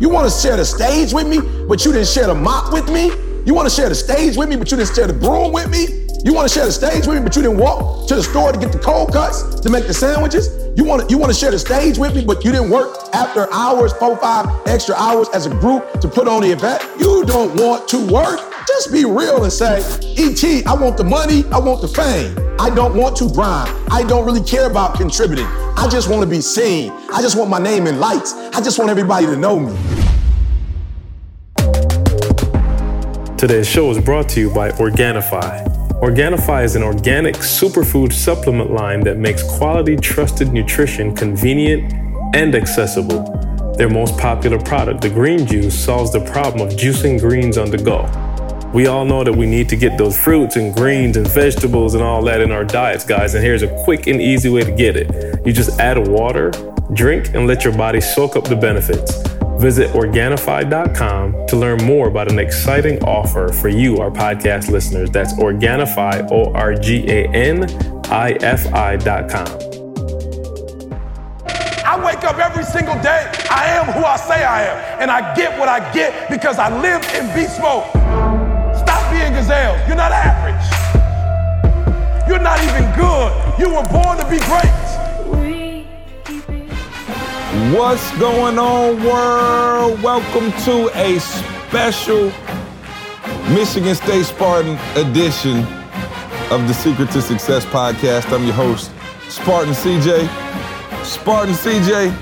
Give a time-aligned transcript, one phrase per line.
[0.00, 2.88] You want to share the stage with me, but you didn't share the mop with
[2.90, 3.12] me?
[3.44, 5.68] You want to share the stage with me, but you didn't share the broom with
[5.68, 6.06] me?
[6.24, 8.50] You want to share the stage with me, but you didn't walk to the store
[8.50, 10.48] to get the cold cuts to make the sandwiches?
[10.74, 12.96] You want to you want to share the stage with me, but you didn't work
[13.12, 16.82] after hours, four, five extra hours as a group to put on the event?
[16.98, 18.49] You don't want to work?
[18.72, 19.78] Just be real and say,
[20.16, 22.38] ET, I want the money, I want the fame.
[22.60, 23.68] I don't want to grind.
[23.90, 25.44] I don't really care about contributing.
[25.44, 26.92] I just want to be seen.
[27.12, 28.32] I just want my name in lights.
[28.32, 29.76] I just want everybody to know me.
[33.36, 35.66] Today's show is brought to you by Organifi.
[36.00, 41.92] Organifi is an organic superfood supplement line that makes quality, trusted nutrition convenient
[42.36, 43.24] and accessible.
[43.76, 47.78] Their most popular product, the green juice, solves the problem of juicing greens on the
[47.78, 48.08] go.
[48.72, 52.04] We all know that we need to get those fruits and greens and vegetables and
[52.04, 54.96] all that in our diets, guys, and here's a quick and easy way to get
[54.96, 55.44] it.
[55.44, 56.52] You just add water,
[56.94, 59.22] drink, and let your body soak up the benefits.
[59.58, 65.10] Visit Organifi.com to learn more about an exciting offer for you, our podcast listeners.
[65.10, 67.64] That's Organifi, O R G A N
[68.06, 69.48] I F I.com.
[71.84, 73.30] I wake up every single day.
[73.50, 75.00] I am who I say I am.
[75.02, 78.29] And I get what I get because I live in beast mode.
[79.40, 80.68] You're not average.
[82.28, 83.32] You're not even good.
[83.58, 84.68] You were born to be great.
[87.74, 90.02] What's going on, world?
[90.02, 92.30] Welcome to a special
[93.54, 95.60] Michigan State Spartan edition
[96.50, 98.30] of the Secret to Success podcast.
[98.34, 98.92] I'm your host,
[99.30, 100.28] Spartan CJ.
[101.02, 102.14] Spartan CJ,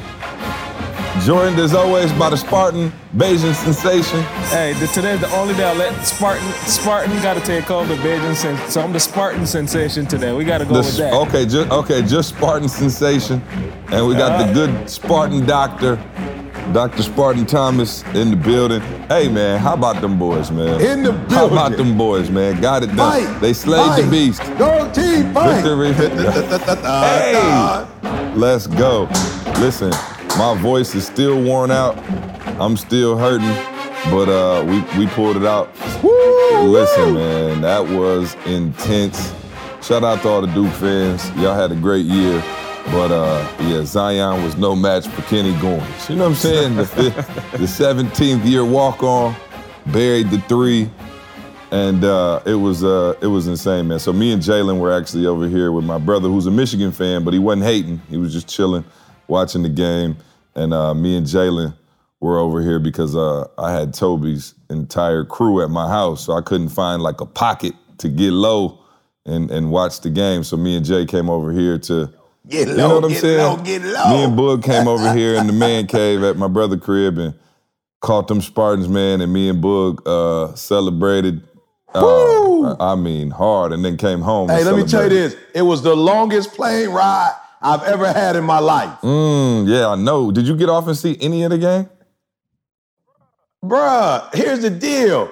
[1.24, 4.22] joined as always by the Spartan Beijing sensation.
[4.50, 8.00] Hey, the, today's the only day I let Spartan Spartan got to take over the
[8.02, 8.70] Beijing sensation.
[8.70, 10.32] So I'm the Spartan sensation today.
[10.32, 11.12] We got to go The- with that.
[11.12, 13.42] Okay, just okay, just Spartan sensation,
[13.90, 15.96] and we got the good Spartan doctor,
[16.72, 17.02] Dr.
[17.02, 18.80] Spartan Thomas in the building.
[19.08, 20.80] Hey man, how about them boys, man?
[20.80, 21.30] In the building.
[21.30, 22.60] How about them boys, man?
[22.60, 23.24] Got it done.
[23.26, 23.40] Fight.
[23.40, 24.40] They slayed the beast.
[24.58, 25.62] Go team, fight.
[25.62, 25.92] Victory.
[26.82, 27.86] hey,
[28.34, 29.08] let's go.
[29.60, 29.90] Listen,
[30.38, 31.98] my voice is still worn out.
[32.60, 33.48] I'm still hurting,
[34.10, 35.68] but uh, we we pulled it out.
[36.64, 39.34] Listen, man, that was intense.
[39.82, 41.28] Shout out to all the Duke fans.
[41.30, 42.42] Y'all had a great year.
[42.86, 46.08] But uh, yeah, Zion was no match for Kenny Goins.
[46.08, 46.76] You know what I'm saying?
[46.76, 47.16] The, fifth,
[47.52, 49.36] the 17th year walk on,
[49.86, 50.88] buried the three,
[51.70, 53.98] and uh, it was uh, it was insane, man.
[53.98, 57.24] So me and Jalen were actually over here with my brother, who's a Michigan fan,
[57.24, 58.00] but he wasn't hating.
[58.08, 58.84] He was just chilling,
[59.26, 60.16] watching the game.
[60.54, 61.76] And uh, me and Jalen
[62.20, 66.40] were over here because uh, I had Toby's entire crew at my house, so I
[66.42, 68.80] couldn't find like a pocket to get low
[69.24, 70.42] and and watch the game.
[70.44, 72.12] So me and Jay came over here to.
[72.48, 73.38] Get You know what I'm get saying?
[73.38, 74.08] low, get low.
[74.08, 77.34] Me and Boog came over here in the man cave at my brother crib and
[78.00, 79.20] caught them Spartans, man.
[79.20, 81.42] And me and Boog uh, celebrated.
[81.94, 84.48] Uh, I mean, hard, and then came home.
[84.48, 85.36] Hey, let me tell you this.
[85.54, 89.00] It was the longest plane ride I've ever had in my life.
[89.02, 90.30] Mm, yeah, I know.
[90.30, 91.88] Did you get off and see any of the game?
[93.64, 95.30] Bruh, here's the deal.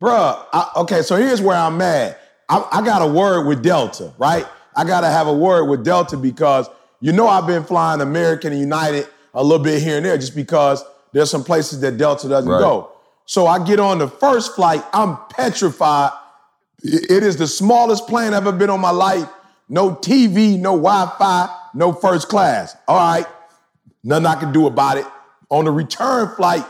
[0.00, 2.16] Bruh, I, okay, so here's where I'm mad.
[2.48, 4.46] I, I got a word with Delta, right?
[4.76, 6.68] I got to have a word with Delta because
[7.00, 10.36] you know I've been flying American and United a little bit here and there just
[10.36, 12.60] because there's some places that Delta doesn't Right.
[12.60, 12.92] go.
[13.24, 16.12] So I get on the first flight, I'm petrified.
[16.82, 19.28] It it is the smallest plane I've ever been on my life.
[19.68, 22.76] No TV, no Wi-Fi, no first class.
[22.86, 23.26] All right,
[24.04, 25.06] nothing I can do about it.
[25.50, 26.64] On the return flight,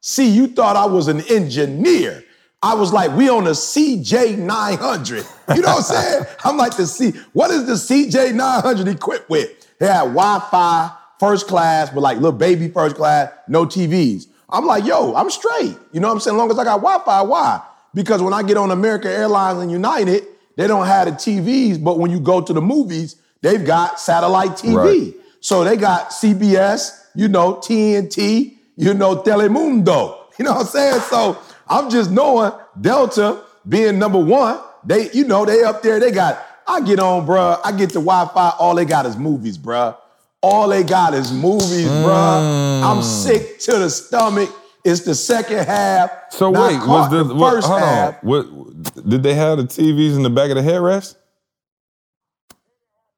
[0.00, 2.24] see, you thought I was an engineer.
[2.62, 5.24] I was like, we on a CJ 900.
[5.54, 6.24] You know what I'm saying?
[6.44, 7.12] I'm like the C.
[7.32, 9.50] What is the CJ 900 equipped with?
[9.78, 14.26] They had Wi-Fi, first class, but like little baby first class, no TVs.
[14.50, 15.76] I'm like, yo, I'm straight.
[15.92, 16.36] You know what I'm saying?
[16.36, 17.62] As long as I got Wi-Fi, why?
[17.94, 20.24] Because when I get on American Airlines and United,
[20.58, 24.50] they don't have the TVs, but when you go to the movies, they've got satellite
[24.50, 24.74] TV.
[24.74, 25.14] Right.
[25.38, 30.16] So they got CBS, you know, TNT, you know, Telemundo.
[30.38, 31.00] You know what I'm saying?
[31.00, 36.12] So I'm just knowing Delta being number one, they, you know, they up there, they
[36.12, 39.96] got, I get on, bruh, I get the Wi-Fi, all they got is movies, bruh.
[40.40, 42.82] All they got is movies, bruh.
[42.84, 43.02] I'm mm.
[43.02, 44.48] sick to the stomach.
[44.88, 46.10] It's the second half.
[46.30, 48.14] So wait, was the, the what, first hold half.
[48.14, 48.20] on?
[48.28, 51.16] What did they have the TVs in the back of the headrest?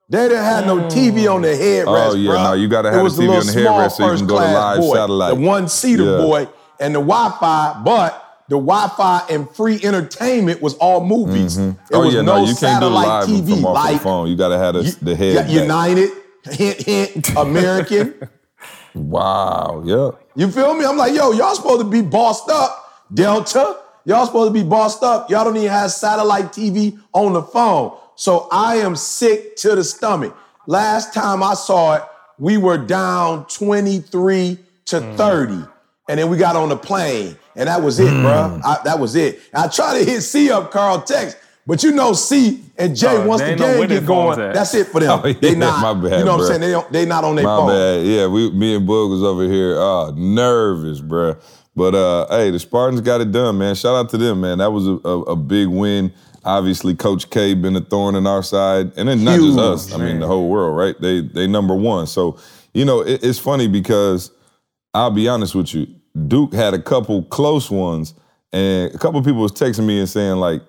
[0.08, 2.44] They didn't have no TV on the headrest, Oh, yeah, bruh.
[2.44, 4.38] no, you gotta It have was a TV on the headrest so you can go
[4.40, 5.34] to live boy, satellite.
[5.37, 6.17] The one-seater Yeah.
[6.17, 6.49] boy
[6.81, 11.56] and the Wi-Fi, but the Wi-Fi and free entertainment was all movies.
[11.58, 11.70] Mm-hmm.
[11.70, 13.55] It oh was yeah, no, no, you can't do live TV.
[13.55, 14.28] from off like the phone.
[14.28, 15.37] You gotta have the, the head.
[15.37, 15.50] back.
[15.50, 16.11] United,
[16.50, 18.14] hint, hint, American.
[18.93, 19.84] Wow.
[19.87, 20.11] Yeah.
[20.35, 20.85] You feel me?
[20.85, 23.79] I'm like, yo, y'all supposed to be bossed up, Delta.
[24.05, 25.31] Y'all supposed to be bossed up.
[25.31, 27.97] Y'all don't even have satellite TV on the phone.
[28.15, 30.37] So I am sick to the stomach.
[30.67, 32.03] Last time I saw it,
[32.38, 35.17] we were down 23 to mm.
[35.17, 35.69] 30.
[36.09, 37.37] And then we got on the plane.
[37.55, 38.23] And that was it, mm.
[38.23, 38.61] bro.
[38.65, 39.41] I, that was it.
[39.55, 41.37] I tried to hit C up Carl Tex,
[41.70, 44.99] but you know C and J Oh, once the game get going, that's it for
[44.99, 45.20] them.
[45.25, 45.81] Oh, they not.
[45.81, 46.46] my bad, you know what bro.
[46.46, 46.61] I'm saying?
[46.62, 47.69] They don't, they not on their My phone.
[47.69, 48.05] bad.
[48.05, 51.40] Yeah, we, me and Boog was over here, uh, nervous, bruh.
[51.76, 53.76] But uh, hey, the Spartans got it done, man.
[53.76, 54.58] Shout out to them, man.
[54.58, 56.12] That was a, a, a big win.
[56.44, 59.93] Obviously, Coach K been a thorn in our side, and then not Huge, just us.
[59.94, 61.00] I mean, the whole world, right?
[61.00, 62.08] They they number one.
[62.08, 62.37] So
[62.75, 64.32] you know, it, it's funny because
[64.93, 65.87] I'll be honest with you.
[66.26, 68.14] Duke had a couple close ones,
[68.52, 70.62] and a couple people was texting me and saying like,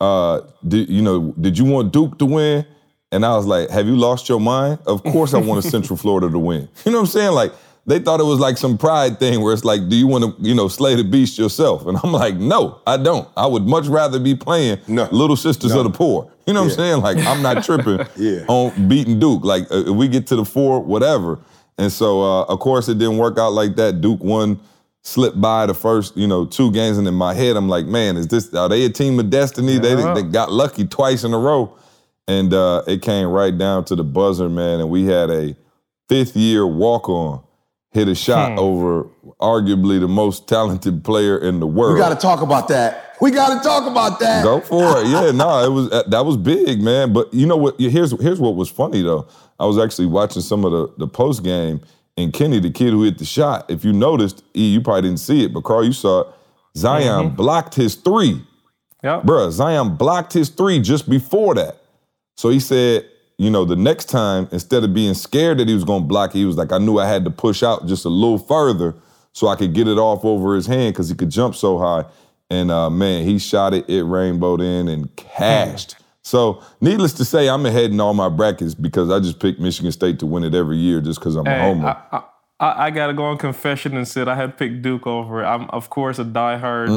[0.00, 2.66] uh, did, you know, did you want Duke to win?
[3.12, 4.78] And I was like, have you lost your mind?
[4.86, 6.68] Of course I wanted Central Florida to win.
[6.84, 7.32] You know what I'm saying?
[7.32, 7.52] Like,
[7.86, 10.42] they thought it was like some pride thing where it's like, do you want to,
[10.48, 11.86] you know, slay the beast yourself?
[11.86, 13.28] And I'm like, no, I don't.
[13.36, 15.08] I would much rather be playing No.
[15.10, 15.78] Little Sisters No.
[15.80, 16.30] of the Poor.
[16.46, 16.84] You know what Yeah.
[16.84, 17.02] I'm saying?
[17.02, 18.44] Like, I'm not tripping Yeah.
[18.48, 19.44] on beating Duke.
[19.44, 21.40] Like, uh, if we get to the four, whatever.
[21.78, 24.00] And so, uh, of course, it didn't work out like that.
[24.00, 24.60] Duke won,
[25.02, 28.16] slipped by the first, you know, two games, and in my head, I'm like, man,
[28.16, 28.52] is this?
[28.54, 29.78] Are they a team of destiny?
[29.78, 30.14] They, Yeah.
[30.14, 31.76] they got lucky twice in a row,
[32.28, 34.80] and uh, it came right down to the buzzer, man.
[34.80, 35.56] And we had a
[36.08, 37.42] fifth year walk on
[37.92, 39.04] hit a shot over
[39.40, 41.94] arguably the most talented player in the world.
[41.94, 43.16] We got to talk about that.
[43.20, 44.44] We got to talk about that.
[44.44, 45.06] Go for it.
[45.08, 47.12] Yeah, no, it was uh, that was big, man.
[47.12, 47.78] But you know what?
[47.80, 49.26] Here's here's what was funny though.
[49.58, 51.80] I was actually watching some of the the post game,
[52.16, 53.70] and Kenny, the kid who hit the shot.
[53.70, 56.26] If you noticed, E, you probably didn't see it, but Carl, you saw it.
[56.76, 58.42] Zion blocked his three,
[59.02, 59.22] Yep.
[59.24, 59.50] bruh.
[59.50, 61.76] Zion blocked his three just before that.
[62.36, 63.06] So he said,
[63.38, 66.38] you know, the next time, instead of being scared that he was gonna block it,
[66.38, 68.94] he was like, I knew I had to push out just a little further
[69.32, 72.04] so I could get it off over his hand because he could jump so high.
[72.50, 75.96] And uh, man, he shot it, it rainbowed in and cashed.
[76.22, 79.90] So, needless to say, I'm ahead in all my brackets because I just picked Michigan
[79.90, 81.96] State to win it every year just because I'm a homer.
[82.12, 82.22] I,
[82.60, 85.42] I, I, gotta go on confession and said I had picked Duke over.
[85.42, 85.46] it.
[85.46, 86.90] I'm of course a diehard.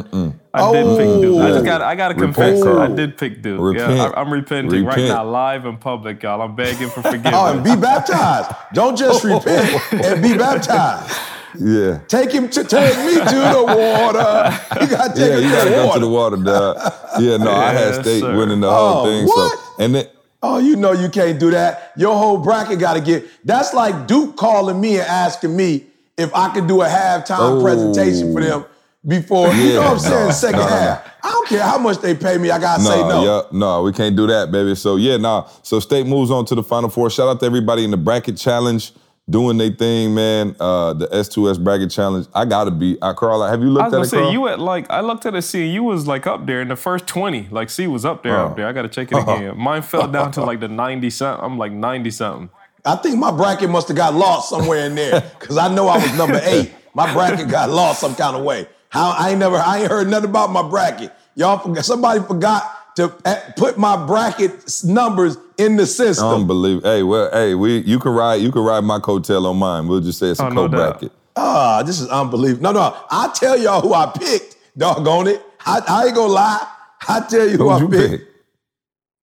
[0.54, 1.42] I did pick Duke.
[1.42, 1.64] I just oh!
[1.64, 2.78] got I gotta Repent, confess it.
[2.78, 3.62] I did pick Duke.
[3.62, 3.96] Repent.
[3.96, 6.42] Yeah, I, I'm repenting right now, live in public, y'all.
[6.42, 7.34] I'm begging for forgiveness.
[7.34, 8.52] Oh, and be baptized.
[8.74, 11.18] Don't just repent and be baptized.
[11.60, 12.00] Yeah.
[12.08, 13.20] Take him to take me to
[13.56, 14.60] the water.
[14.82, 16.00] You gotta take Yeah, him you to gotta the go water.
[16.00, 16.94] to the water, dog.
[17.20, 18.36] Yeah, no, I had State sir.
[18.38, 19.26] winning the whole Oh, thing.
[19.28, 19.58] what?
[19.60, 20.06] So, and then,
[20.46, 21.94] Oh, you know you can't do that.
[21.96, 23.26] Your whole bracket got to get.
[23.46, 25.86] That's like Duke calling me and asking me
[26.18, 27.62] if I could do a halftime Oh.
[27.62, 28.66] presentation for them
[29.08, 29.54] before.
[29.54, 30.26] you know what I'm saying?
[30.28, 31.08] no, second no, no, half.
[31.24, 32.52] I don't care how much they pay me.
[32.52, 33.24] I gotta No, say no.
[33.24, 34.76] yeah, no, we can't do that, baby.
[34.76, 35.46] So yeah, nah.
[35.62, 37.10] So state moves on to the final four.
[37.10, 38.92] Shout out to everybody in the bracket challenge
[39.30, 40.56] doing their thing, man.
[40.60, 42.28] Uh, the S2S bracket challenge.
[42.34, 42.98] I gotta be.
[43.02, 43.94] I Carl, have you looked at?
[43.94, 44.32] I was at gonna it, say Carl?
[44.34, 45.42] you at like I looked at it.
[45.44, 47.48] See, you was like up there in the first twenty.
[47.52, 48.48] Like C was up there, Oh.
[48.48, 48.68] up there.
[48.68, 49.58] I gotta check it again.
[49.58, 51.44] Mine fell down to like the ninety something.
[51.46, 52.50] I'm like ninety something.
[52.86, 55.98] I think my bracket must have got lost somewhere in there because I know I
[55.98, 56.74] was number eight.
[56.94, 58.68] My bracket got lost some kind of way.
[58.90, 61.12] How I ain't never, I ain't heard nothing about my bracket.
[61.36, 61.86] Y'all forgot.
[61.86, 62.64] Somebody forgot
[62.96, 64.52] to uh, put my bracket
[64.84, 66.28] numbers in the system.
[66.28, 66.90] Unbelievable.
[66.90, 69.88] Hey, well, hey, we you can ride you can ride my coattail on mine.
[69.88, 71.12] We'll just say it's a Oh, no co bracket.
[71.36, 72.64] Ah, this is unbelievable.
[72.64, 74.58] No, no, I tell y'all who I picked.
[74.78, 75.42] Doggone it.
[75.66, 76.68] I, I ain't gonna lie.
[77.08, 78.24] I tell you who I Who'd you picked.
[78.24, 78.30] pick?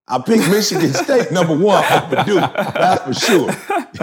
[0.07, 2.41] I picked Michigan State number one over Duke.
[2.53, 3.49] That's for sure.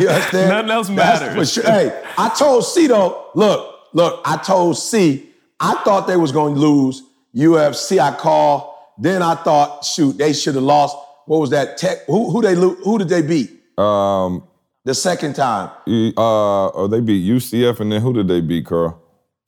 [0.00, 0.48] You understand?
[0.50, 1.34] Nothing else That's matters.
[1.54, 1.70] for sure.
[1.70, 5.28] Hey, I told C though, look, look, I told C,
[5.60, 7.02] I thought they was going to lose
[7.34, 7.98] UCF.
[8.00, 8.74] I called.
[8.98, 10.96] Then I thought, shoot, they should have lost.
[11.26, 11.76] What was that?
[11.78, 12.04] Tech?
[12.06, 14.42] Who, who they lo- Who did they beat Um,
[14.84, 15.70] the second time?
[15.86, 19.00] uh, oh, they beat UCF, and then who did they beat, Carl?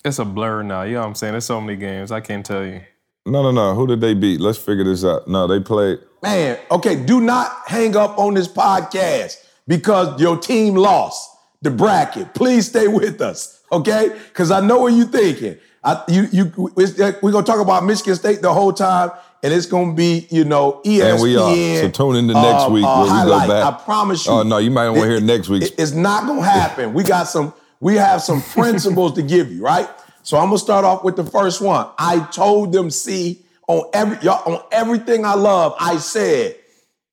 [0.04, 0.82] It's a blur now.
[0.82, 1.32] You know what I'm saying?
[1.32, 2.12] There's so many games.
[2.12, 2.80] I can't tell you.
[3.26, 3.74] No, no, no.
[3.74, 4.40] Who did they beat?
[4.40, 5.28] Let's figure this out.
[5.28, 5.98] No, they played.
[6.22, 11.30] Man, okay, do not hang up on this podcast because your team lost
[11.62, 12.34] the bracket.
[12.34, 14.10] Please stay with us, okay?
[14.28, 15.56] Because I know what you're thinking.
[15.82, 19.10] I, you, you, we're gonna talk about Michigan State the whole time,
[19.42, 21.12] and it's gonna be, you know, ESPN.
[21.14, 21.82] And we are.
[21.82, 23.74] So tune in to next uh, week where we uh, go back.
[23.74, 24.32] I promise you.
[24.32, 25.62] Oh, no, you might wanna hear next week.
[25.62, 26.92] It- it's not gonna happen.
[26.94, 27.52] We got some.
[27.80, 29.88] We have some principles to give you, right?
[30.22, 31.86] So I'm gonna start off with the first one.
[31.98, 36.56] I told them, see, on every y'all, on everything I love, I said,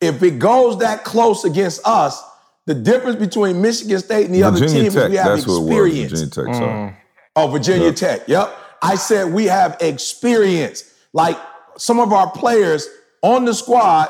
[0.02, 2.22] if it goes that close against us,
[2.66, 5.04] the difference between Michigan State and the other Virginia teams Tech.
[5.06, 5.68] is we have That's what it was.
[5.70, 6.12] experience.
[6.12, 6.46] Virginia Tech.
[6.46, 6.58] Mm.
[6.58, 6.98] Sorry.
[7.38, 8.28] Oh, Virginia Tech.
[8.28, 8.58] Yep.
[8.82, 10.84] I said we have experience.
[11.14, 11.38] Like
[11.78, 12.88] some of our players
[13.22, 14.10] on the squad,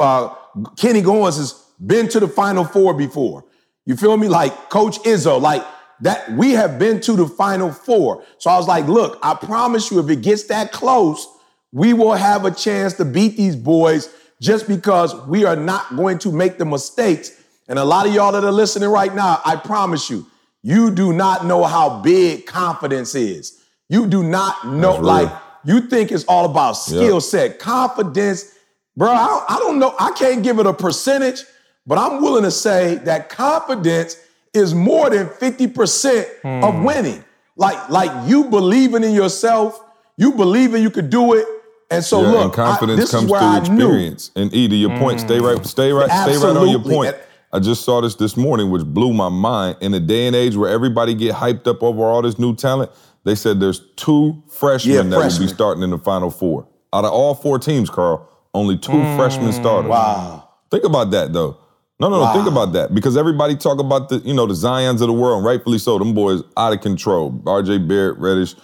[0.00, 0.34] uh,
[0.76, 1.52] Kenny Goins has
[1.84, 3.44] been to the Final Four before.
[3.84, 4.28] You feel me?
[4.28, 5.64] Like Coach Izzo, like
[6.00, 6.30] that.
[6.32, 8.24] We have been to the Final Four.
[8.38, 11.26] So I was like, look, I promise you, if it gets that close,
[11.72, 16.18] we will have a chance to beat these boys just because we are not going
[16.20, 17.32] to make the mistakes.
[17.68, 20.26] And a lot of y'all that are listening right now, I promise you,
[20.62, 23.62] you do not know how big confidence is.
[23.88, 25.30] You do not know, like,
[25.66, 27.22] you think it's all about skill yep.
[27.22, 27.58] set.
[27.58, 28.54] Confidence,
[28.96, 29.94] bro, I, I don't know.
[29.98, 31.42] I can't give it a percentage,
[31.86, 34.16] but I'm willing to say that confidence
[34.54, 36.64] is more than 50% hmm.
[36.64, 37.24] of winning.
[37.56, 39.82] Like, like you believing in yourself,
[40.16, 41.46] you believing you could do it,
[41.90, 44.30] and so yeah, look, and confidence I, comes through experience.
[44.34, 44.98] And E, to your mm.
[44.98, 46.38] point, stay right, stay right, Absolutely.
[46.38, 47.16] stay right on your point.
[47.52, 49.76] I just saw this this morning, which blew my mind.
[49.80, 52.90] In a day and age where everybody get hyped up over all this new talent,
[53.26, 55.42] they said there's two freshmen yeah, that freshmen.
[55.42, 56.68] will be starting in the Final Four.
[56.92, 59.16] Out of all four teams, Carl, only two mm.
[59.16, 59.90] freshmen starters.
[59.90, 60.48] Wow.
[60.70, 61.58] Think about that though.
[61.98, 62.32] No, no, wow.
[62.32, 62.38] no.
[62.38, 65.38] Think about that because everybody talk about the, you know, the Zion's of the world,
[65.38, 65.98] and rightfully so.
[65.98, 67.42] Them boys out of control.
[67.44, 67.78] R.J.
[67.78, 68.54] Barrett, Reddish,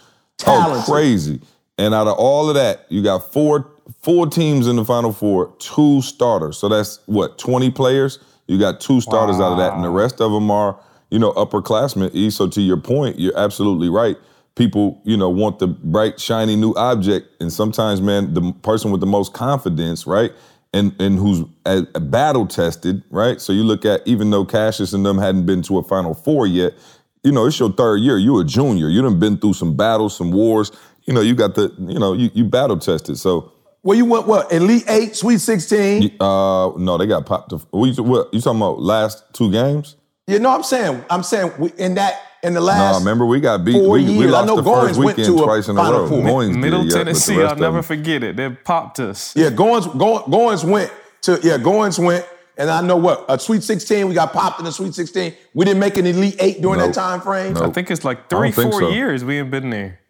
[0.47, 1.41] oh crazy.
[1.77, 3.69] And out of all of that, you got four
[4.01, 6.57] four teams in the Final Four, two starters.
[6.57, 8.21] So that's what twenty players.
[8.47, 9.47] You got two starters wow.
[9.47, 10.79] out of that, and the rest of them are
[11.11, 12.31] you know upperclassmen.
[12.31, 14.17] So to your point, you're absolutely right.
[14.55, 19.01] People, you know, want the bright, shiny new object, and sometimes, man, the person with
[19.01, 20.31] the most confidence, right,
[20.75, 23.41] and and who's a, a battle tested, right.
[23.41, 26.47] So you look at even though Cassius and them hadn't been to a Final Four
[26.47, 26.75] yet,
[27.23, 28.19] you know, it's your third year.
[28.19, 28.89] You're a junior.
[28.89, 30.71] You done been through some battles, some wars
[31.05, 33.19] you know, you got the, you know, you, you battle tested.
[33.19, 34.53] So well, you went what?
[34.53, 36.17] Elite Eight, Sweet Sixteen?
[36.21, 37.51] Uh, no, they got popped.
[37.51, 38.81] To, what, you, what you talking about?
[38.81, 39.97] Last two games?
[40.27, 42.95] Yeah, no, I'm saying, I'm saying in that in the last.
[42.95, 43.75] No, remember we got beat.
[43.75, 46.09] We, we, lost the Goins first weekend twice in a row.
[46.09, 48.37] Goins Middle did, Tennessee, yeah, I'll never forget it.
[48.37, 49.35] They popped us.
[49.37, 52.27] Yeah, Goins, Goins, Goins went to yeah, Goins went.
[52.59, 55.35] And I know what a Sweet 16, we got popped in the Sweet 16.
[55.55, 56.89] We didn't make an Elite Eight during nope.
[56.89, 57.55] that time frame.
[57.55, 57.65] Nope.
[57.65, 58.91] I think it's like three, four so.
[58.91, 60.01] years we ain't been there.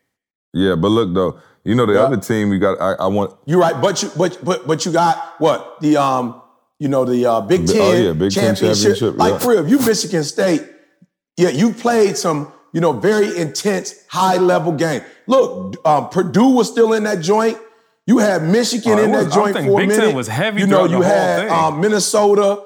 [0.53, 2.01] Yeah, but look though, you know the yeah.
[2.01, 2.81] other team we got.
[2.81, 3.35] I, I, want.
[3.47, 6.43] You're right, but you but but but you got what the um
[6.79, 8.77] you know the uh, Big Ten oh, yeah, Big championship.
[8.77, 9.17] championship.
[9.17, 9.39] Like yeah.
[9.39, 10.63] for real, you Michigan State,
[11.37, 15.03] yeah, you played some you know very intense high level game.
[15.27, 17.59] Look, um, Purdue was still in that joint.
[18.07, 19.97] You had Michigan oh, in was, that joint for Big a minute.
[19.97, 20.61] Ten was heavy.
[20.61, 22.63] You know, you had um, Minnesota,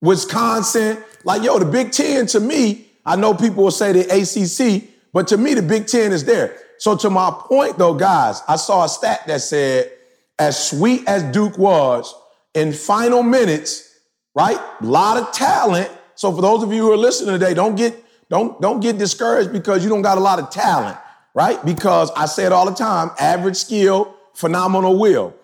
[0.00, 0.98] Wisconsin.
[1.24, 5.28] Like yo, the Big Ten to me, I know people will say the ACC, but
[5.28, 6.58] to me, the Big Ten is there.
[6.78, 9.90] So to my point though, guys, I saw a stat that said,
[10.38, 12.14] as sweet as Duke was
[12.54, 13.96] in final minutes,
[14.34, 14.58] right?
[14.80, 15.90] A lot of talent.
[16.16, 19.52] So for those of you who are listening today, don't get don't don't get discouraged
[19.52, 20.96] because you don't got a lot of talent,
[21.34, 21.62] right?
[21.64, 25.34] Because I say it all the time, average skill, phenomenal will.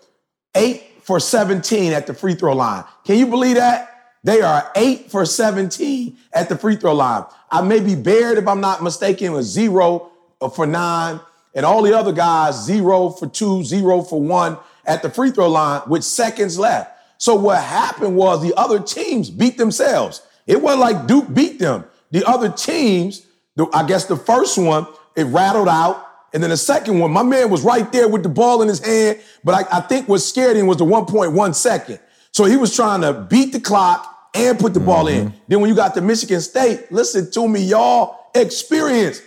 [0.54, 2.84] Eight for 17 at the free throw line.
[3.04, 3.88] Can you believe that?
[4.22, 7.24] They are eight for 17 at the free throw line.
[7.50, 10.10] I may be Baird, if I'm not mistaken, was zero
[10.54, 11.20] for nine,
[11.54, 15.48] and all the other guys zero for two, zero for one at the free throw
[15.48, 16.96] line with seconds left.
[17.18, 20.22] So what happened was the other teams beat themselves.
[20.47, 21.85] It wasn't like Duke beat them.
[22.11, 23.26] The other teams,
[23.73, 26.06] I guess the first one, it rattled out.
[26.32, 28.85] And then the second one, my man was right there with the ball in his
[28.85, 31.99] hand, but I, I think what scared him was the 1.1 second.
[32.32, 34.87] So he was trying to beat the clock and put the mm-hmm.
[34.87, 35.26] ball in.
[35.26, 35.38] Mm-hmm.
[35.49, 39.23] Then when you got to Michigan State, listen to me, y'all, experience.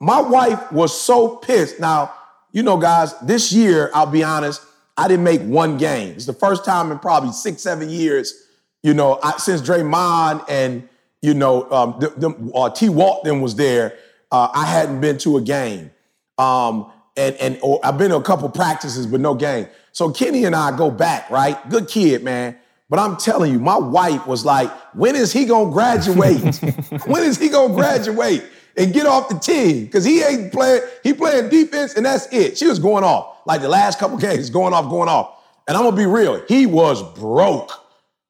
[0.00, 1.78] My wife was so pissed.
[1.78, 2.12] Now,
[2.52, 4.62] you know, guys, this year, I'll be honest,
[4.96, 6.14] I didn't make one game.
[6.14, 8.43] It's the first time in probably six, seven years,
[8.84, 10.86] you know, I, since Draymond and,
[11.22, 12.90] you know, um, the, the, uh, T.
[12.90, 13.96] Walton was there,
[14.30, 15.90] uh, I hadn't been to a game.
[16.36, 19.68] Um, and and or I've been to a couple practices, but no game.
[19.92, 21.56] So Kenny and I go back, right?
[21.70, 22.58] Good kid, man.
[22.90, 26.42] But I'm telling you, my wife was like, when is he gonna graduate?
[27.06, 28.44] when is he gonna graduate?
[28.76, 30.82] and get off the team because he ain't playing.
[31.04, 32.58] He playing defense and that's it.
[32.58, 35.40] She was going off like the last couple games, going off, going off.
[35.68, 36.42] And I'm gonna be real.
[36.48, 37.83] He was broke.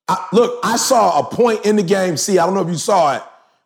[0.08, 2.16] I, look, I saw a point in the game.
[2.16, 3.23] See, I don't know if you saw it,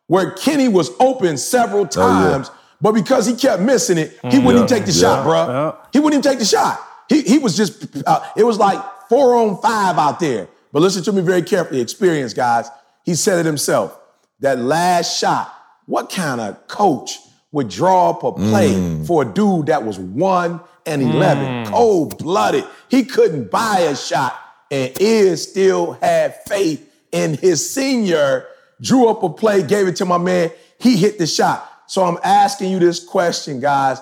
[0.07, 2.59] where Kenny was open several times, oh, yeah.
[2.80, 5.25] but because he kept missing it, he mm, wouldn't yeah, even take the yeah, shot,
[5.25, 5.78] bro.
[5.92, 6.80] He wouldn't even take the shot.
[7.09, 7.87] He he was just.
[8.07, 10.49] Uh, it was like four on five out there.
[10.73, 11.80] But listen to me very carefully.
[11.80, 12.68] Experience, guys.
[13.04, 13.99] He said it himself.
[14.40, 15.54] That last shot
[15.87, 17.18] what kind of coach
[17.50, 19.07] would draw up a play mm.
[19.07, 21.66] for a dude that was 1 and 11, mm.
[21.66, 22.64] cold blooded?
[22.90, 24.38] He couldn't buy a shot
[24.70, 28.46] and is still had faith in his senior,
[28.80, 30.50] drew up a play, gave it to my man.
[30.78, 31.64] He hit the shot.
[31.87, 34.00] So I'm asking you this question, guys.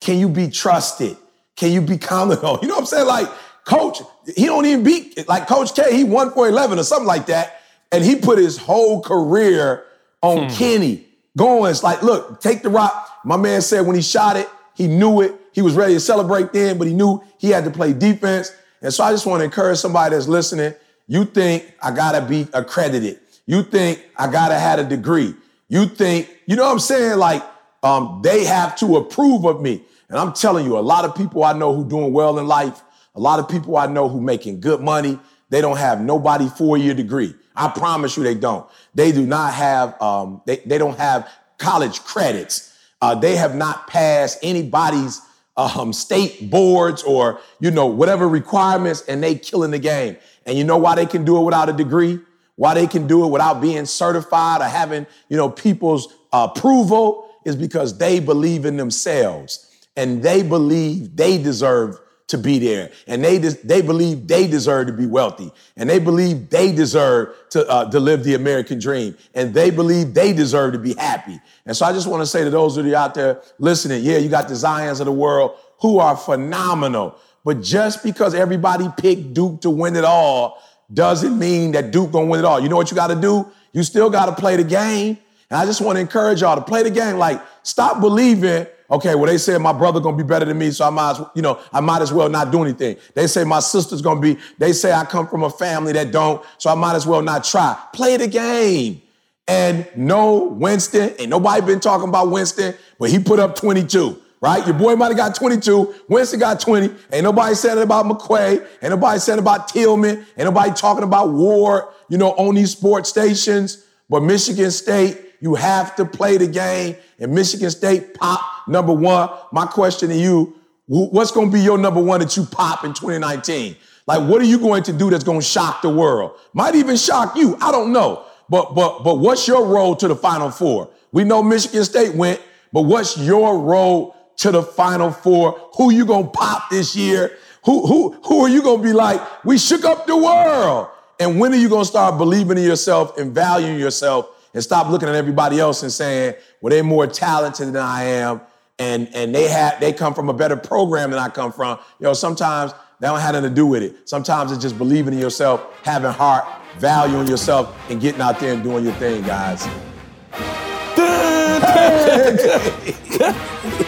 [0.00, 1.16] Can you be trusted?
[1.56, 2.58] Can you be counted on?
[2.62, 3.06] You know what I'm saying?
[3.06, 3.28] Like,
[3.64, 4.00] coach,
[4.34, 7.60] he don't even beat, like Coach K, he won for 11 or something like that.
[7.92, 9.84] And he put his whole career
[10.22, 10.54] on hmm.
[10.54, 11.06] Kenny.
[11.38, 13.08] Goins, it's like, look, take the rock.
[13.24, 15.34] My man said when he shot it, he knew it.
[15.52, 18.52] He was ready to celebrate then, but he knew he had to play defense.
[18.82, 20.74] And so I just want to encourage somebody that's listening.
[21.06, 23.20] You think I gotta be accredited.
[23.46, 25.34] You think I gotta have a degree.
[25.68, 27.18] You think, you know what I'm saying?
[27.18, 27.42] Like,
[27.82, 29.82] um, they have to approve of me.
[30.08, 32.82] And I'm telling you, a lot of people I know who doing well in life,
[33.14, 35.18] a lot of people I know who making good money,
[35.50, 37.34] they don't have nobody four-year degree.
[37.56, 38.68] I promise you they don't.
[38.94, 42.76] They do not have, um, they, they don't have college credits.
[43.00, 45.20] Uh, they have not passed anybody's
[45.58, 50.16] um, state boards or, you know, whatever requirements, and they killing the game.
[50.46, 52.20] And you know why they can do it without a degree?
[52.54, 57.56] Why they can do it without being certified or having, you know, people's approval is
[57.56, 59.64] because they believe in themselves
[59.96, 61.98] and they believe they deserve
[62.28, 65.98] to be there, and they des- they believe they deserve to be wealthy, and they
[65.98, 70.72] believe they deserve to uh, to live the American dream, and they believe they deserve
[70.72, 71.40] to be happy.
[71.66, 74.18] And so I just want to say to those of you out there listening, yeah,
[74.18, 79.34] you got the Zions of the world who are phenomenal, but just because everybody picked
[79.34, 82.60] Duke to win it all doesn't mean that Duke gonna win it all.
[82.60, 83.46] You know what you got to do?
[83.72, 85.18] You still got to play the game.
[85.50, 87.16] And I just want to encourage y'all to play the game.
[87.16, 90.86] Like, stop believing, okay, well, they said my brother gonna be better than me, so
[90.86, 92.96] I might, as, you know, I might as well not do anything.
[93.14, 96.44] They say my sister's gonna be, they say I come from a family that don't,
[96.58, 97.76] so I might as well not try.
[97.92, 99.02] Play the game.
[99.46, 104.64] And no, Winston, ain't nobody been talking about Winston, but he put up 22 right?
[104.66, 105.94] Your boy might have got 22.
[106.08, 106.94] Winston got 20.
[107.12, 108.66] Ain't nobody said it about McQuaid.
[108.82, 110.18] Ain't nobody said about Tillman.
[110.36, 113.84] Ain't nobody talking about Ward, you know, on these sports stations.
[114.08, 116.96] But Michigan State, you have to play the game.
[117.18, 119.30] And Michigan State pop number one.
[119.52, 122.94] My question to you, what's going to be your number one that you pop in
[122.94, 123.76] 2019?
[124.06, 126.32] Like, what are you going to do that's going to shock the world?
[126.54, 127.56] Might even shock you.
[127.60, 128.24] I don't know.
[128.48, 130.90] But but but what's your role to the Final Four?
[131.12, 132.40] We know Michigan State went,
[132.72, 135.70] but what's your role to the Final Four?
[135.76, 137.36] Who you gonna pop this year?
[137.64, 139.20] Who who who are you gonna be like?
[139.44, 140.88] We shook up the world.
[141.20, 145.08] And when are you gonna start believing in yourself and valuing yourself and stop looking
[145.08, 148.40] at everybody else and saying, well, they're more talented than I am,
[148.80, 151.78] and and they have they come from a better program than I come from.
[152.00, 154.08] You know, sometimes that don't have nothing to do with it.
[154.08, 156.44] Sometimes it's just believing in yourself, having heart,
[156.78, 159.62] valuing yourself, and getting out there and doing your thing, guys.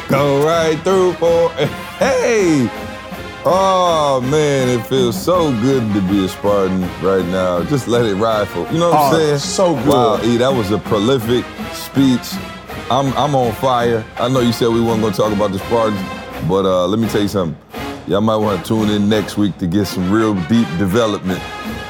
[0.09, 1.51] Go right through for
[1.99, 2.89] hey.
[3.42, 7.62] Oh man, it feels so good to be a Spartan right now.
[7.64, 9.38] Just let it ride for you know what I'm Oh, saying?
[9.38, 9.87] so good.
[9.88, 12.35] Wow, E, that was a prolific speech.
[12.90, 14.05] I'm I'm on fire.
[14.16, 16.00] I know you said we weren't gonna talk about the Spartans,
[16.48, 17.59] but uh, let me tell you something.
[18.07, 21.40] Y'all might want to tune in next week to get some real deep development.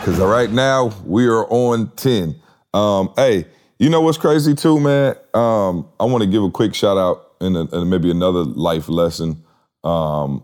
[0.05, 2.35] Cause right now we are on 10.
[2.75, 3.47] Um, hey,
[3.79, 5.15] you know what's crazy too, man?
[5.35, 9.43] Um, I want to give a quick shout out and, and maybe another life lesson.
[9.85, 10.43] Um,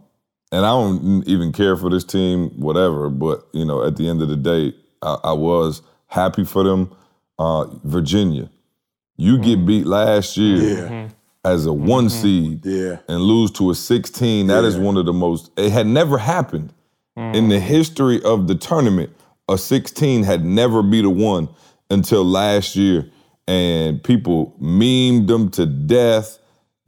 [0.52, 3.08] and I don't even care for this team, whatever.
[3.10, 6.94] But you know, at the end of the day, I, I was happy for them.
[7.38, 8.48] Uh, Virginia,
[9.16, 9.66] you get mm-hmm.
[9.66, 10.88] beat last year Yeah.
[10.88, 11.14] Mm-hmm.
[11.44, 11.86] as a mm-hmm.
[11.86, 12.98] one seed Yeah.
[13.08, 14.46] and lose to a 16.
[14.46, 14.82] That is Yeah.
[14.82, 15.50] one of the most.
[15.56, 16.72] It had never happened
[17.16, 19.10] in the history of the tournament.
[19.48, 21.48] A 16 had never beat a one
[21.90, 23.08] until last year,
[23.46, 26.38] and people memed them to death,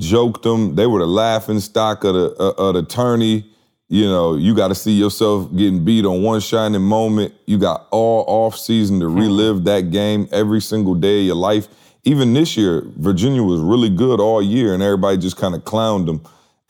[0.00, 0.74] joked them.
[0.74, 3.46] They were the laughing stock of the uh, of the tourney.
[3.90, 7.32] You know, you got to see yourself getting beat on one shining moment.
[7.46, 11.68] You got all off season to relive that game every single day of your life.
[12.04, 16.06] Even this year, Virginia was really good all year, and everybody just kind of clowned
[16.06, 16.20] them.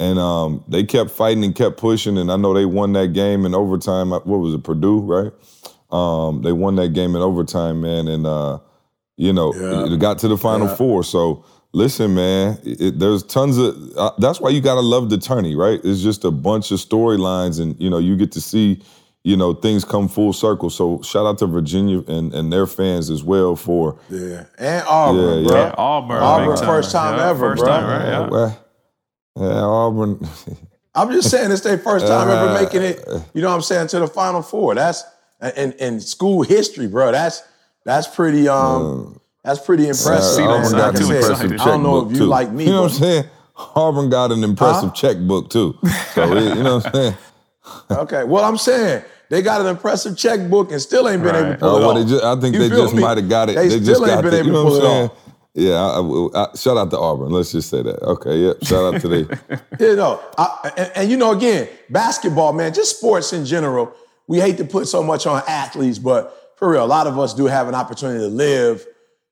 [0.01, 3.45] And um, they kept fighting and kept pushing, and I know they won that game
[3.45, 4.11] in overtime.
[4.11, 5.33] What was it, Purdue, right?
[5.91, 8.61] Um, they won that game in overtime, man, and uh,
[9.17, 9.93] you know Yeah.
[9.93, 10.77] it got to the final Yeah.
[10.77, 11.03] four.
[11.03, 13.76] So listen, man, it, it- there's tons of.
[13.96, 15.81] Uh, that's why you gotta love the tourney, right?
[15.85, 18.83] It's just a bunch of storylines, and you know you get to see,
[19.24, 20.70] you know, things come full circle.
[20.70, 23.98] So shout out to Virginia and and their fans as well for.
[24.11, 24.44] Yeah.
[24.59, 25.57] And Auburn, Yeah, bro.
[25.61, 25.74] yeah.
[25.78, 26.66] Auburn, Auburn, time.
[26.66, 27.68] first time Yeah, ever, first bro.
[27.68, 28.09] time, right?
[28.09, 28.28] Yeah.
[28.28, 28.59] Well,
[29.37, 30.28] yeah, Auburn.
[30.94, 33.04] I'm just saying it's their first time ever Uh, making it,
[33.35, 34.74] you know what I'm saying, to the final four.
[34.74, 35.04] That's
[35.57, 37.12] in, in school history, bro.
[37.12, 37.42] That's
[37.85, 40.44] that's pretty um that's pretty impressive.
[40.44, 40.48] Uh.
[40.51, 42.27] Auburn got I an impressive I don't know checkbook if you too.
[42.27, 43.24] like me, You know what I'm saying?
[43.74, 44.94] Auburn got an impressive Huh?
[44.94, 45.74] checkbook too.
[46.14, 47.14] So it- you know what I'm saying?
[47.90, 48.24] okay.
[48.24, 51.61] Well, I'm saying they got an impressive checkbook and still ain't been able to Right.
[51.61, 52.09] pull Oh, it well, off.
[52.09, 53.57] just, I think You they just might have got it.
[53.57, 54.37] They, They, still just ain't got been it.
[54.38, 55.11] able You know to pull what it I'm saying?
[55.11, 55.16] off.
[55.55, 57.31] Yeah, I, I, I, shout out to Auburn.
[57.33, 58.01] Let's just say that.
[58.03, 58.57] Okay, yep.
[58.62, 59.27] Shout out to they.
[59.81, 63.92] You know, I, and, and you know, again, basketball, man, just sports in general.
[64.29, 67.35] We hate to put so much on athletes, but for real, a lot of us
[67.35, 68.87] do have an opportunity to live,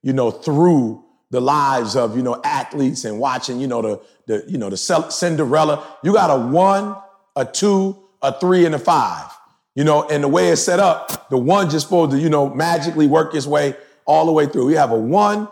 [0.07, 4.45] you know, through the lives of, you know, athletes and watching, you know, the, the
[4.49, 5.85] you know, the Cinderella.
[6.05, 6.95] You got a one,
[7.35, 9.29] a two, a three, and a five.
[9.75, 12.49] You know, and the way it's set up, the one just supposed to, you know,
[12.49, 14.67] magically work its way all the way through.
[14.67, 15.49] We have a one,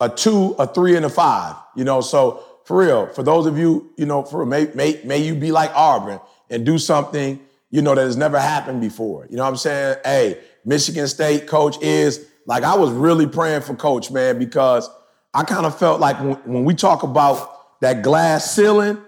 [0.00, 1.56] a two, a three, and a five.
[1.74, 5.16] You know, so for real, for those of you, you know, for may, may, may
[5.16, 6.20] you be like Auburn
[6.50, 9.26] and do something, you know, that has never happened before.
[9.30, 9.96] You know what I'm saying?
[10.04, 14.90] Hey, Michigan State coach is like I was really praying for coach, man, because
[15.32, 18.98] I kind of felt like when, when we talk about that glass ceiling,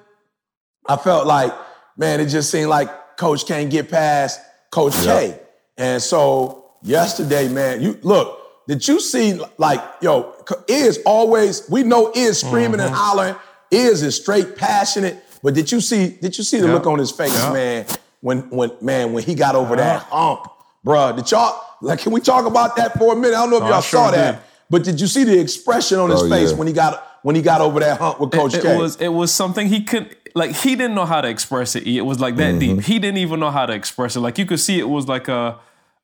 [0.86, 1.52] I felt like,
[1.96, 5.04] man, it just seemed like coach can't get past Coach yep.
[5.04, 5.40] K.
[5.76, 10.34] And so yesterday, man, you look, did you see like, yo,
[10.68, 12.86] is always, we know is screaming mm-hmm.
[12.86, 13.34] and hollering
[13.70, 15.24] is is straight passionate.
[15.42, 16.18] But did you see?
[16.20, 16.74] Did you see the yep.
[16.74, 17.52] look on his face, yep.
[17.52, 17.86] man?
[18.20, 20.46] When when man when he got over that hump,
[20.84, 21.16] bruh.
[21.16, 22.00] Did y'all like?
[22.00, 23.36] Can we talk about that for a minute?
[23.36, 24.42] I don't know if oh, y'all sure saw that, did.
[24.68, 26.56] but did you see the expression on his oh, face yeah.
[26.56, 28.76] when he got when he got over that hump with Coach it, it K?
[28.76, 30.52] Was, it was something he could like.
[30.52, 31.86] He didn't know how to express it.
[31.86, 32.76] It was like that mm-hmm.
[32.76, 32.84] deep.
[32.84, 34.20] He didn't even know how to express it.
[34.20, 35.58] Like you could see, it was like a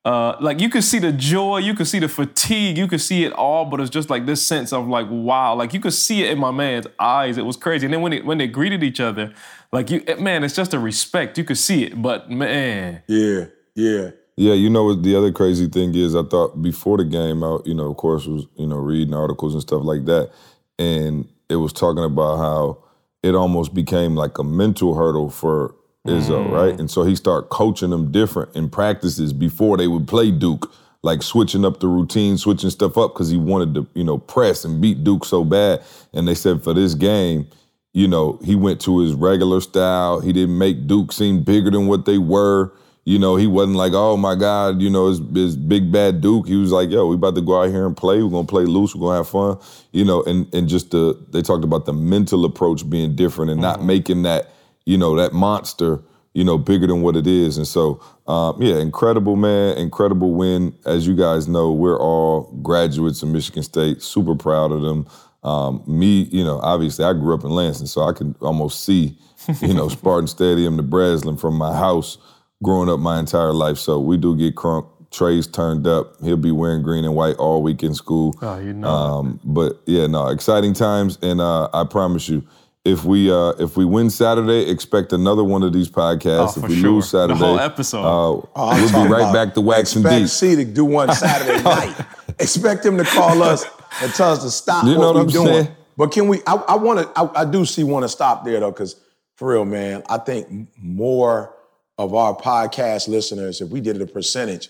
[0.06, 3.24] uh, like you could see the joy, you could see the fatigue, you could see
[3.24, 6.22] it all, but it's just like this sense of like wow, like you could see
[6.22, 7.36] it in my man's eyes.
[7.36, 7.86] It was crazy.
[7.86, 9.34] And then when it, when they greeted each other,
[9.72, 11.36] like you, man, it's just a respect.
[11.36, 14.54] You could see it, but man, yeah, yeah, yeah.
[14.54, 15.02] You know what?
[15.02, 18.26] The other crazy thing is, I thought before the game, I, you know, of course,
[18.26, 20.30] was you know reading articles and stuff like that,
[20.78, 22.78] and it was talking about how
[23.22, 25.74] it almost became like a mental hurdle for
[26.06, 26.50] Izzo, mm.
[26.50, 26.78] right?
[26.78, 30.72] And so he started coaching them different in practices before they would play Duke,
[31.02, 34.64] like switching up the routine, switching stuff up because he wanted to, you know, press
[34.64, 35.82] and beat Duke so bad.
[36.12, 37.48] And they said for this game,
[37.92, 40.20] you know, he went to his regular style.
[40.20, 42.72] He didn't make Duke seem bigger than what they were.
[43.06, 46.46] You know, he wasn't like, oh my God, you know, it's, it's big bad Duke.
[46.46, 48.22] He was like, yo, we about to go out here and play.
[48.22, 48.94] We're gonna play loose.
[48.94, 49.58] We're gonna have fun.
[49.92, 53.60] You know, and and just the they talked about the mental approach being different and
[53.60, 53.86] not mm-hmm.
[53.86, 54.50] making that
[54.86, 56.00] you know, that monster,
[56.32, 57.58] you know, bigger than what it is.
[57.58, 60.74] And so, um, yeah, incredible, man, incredible win.
[60.86, 65.06] As you guys know, we're all graduates of Michigan State, super proud of them.
[65.42, 69.18] Um, me, you know, obviously I grew up in Lansing, so I can almost see,
[69.60, 72.18] you know, Spartan Stadium to Breslin from my house
[72.62, 73.78] growing up my entire life.
[73.78, 74.88] So we do get crunk.
[75.10, 76.20] Trey's turned up.
[76.22, 78.34] He'll be wearing green and white all week in school.
[78.42, 78.88] Oh, you know.
[78.88, 81.18] Um, but yeah, no, exciting times.
[81.22, 82.46] And uh, I promise you,
[82.84, 86.56] if we uh, if we win Saturday, expect another one of these podcasts.
[86.56, 86.90] Oh, if we sure.
[86.92, 90.28] lose Saturday, the whole episode, uh, oh, we'll be right back to waxing expect deep.
[90.28, 91.96] C to do one Saturday night.
[92.38, 93.64] expect him to call us
[94.02, 95.64] and tell us to stop you know what, what I'm doing.
[95.64, 95.76] Saying?
[95.96, 96.42] But can we?
[96.46, 97.20] I, I want to.
[97.20, 99.00] I, I, do see want to stop there though, because
[99.34, 101.55] for real, man, I think more
[101.98, 104.68] of our podcast listeners, if we did it a percentage,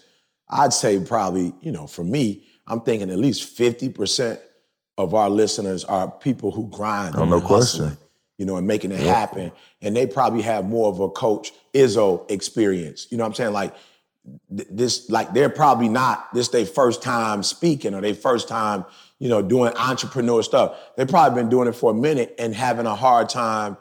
[0.49, 4.41] I'd say probably, you know, for me, I'm thinking at least fifty percent
[4.99, 7.17] of our listeners are people who grind.
[7.17, 7.97] Oh, no question
[8.39, 9.53] you know, and making it happen.
[9.81, 13.07] And they probably have more of a coach Izzo experience.
[13.11, 13.53] You know what I'm saying?
[13.53, 13.75] Like
[14.51, 18.85] this, like they're probably not this their first time speaking or their first time,
[19.19, 20.77] you know, doing entrepreneur stuff.
[20.97, 23.77] They've probably been doing it for a minute and having a hard time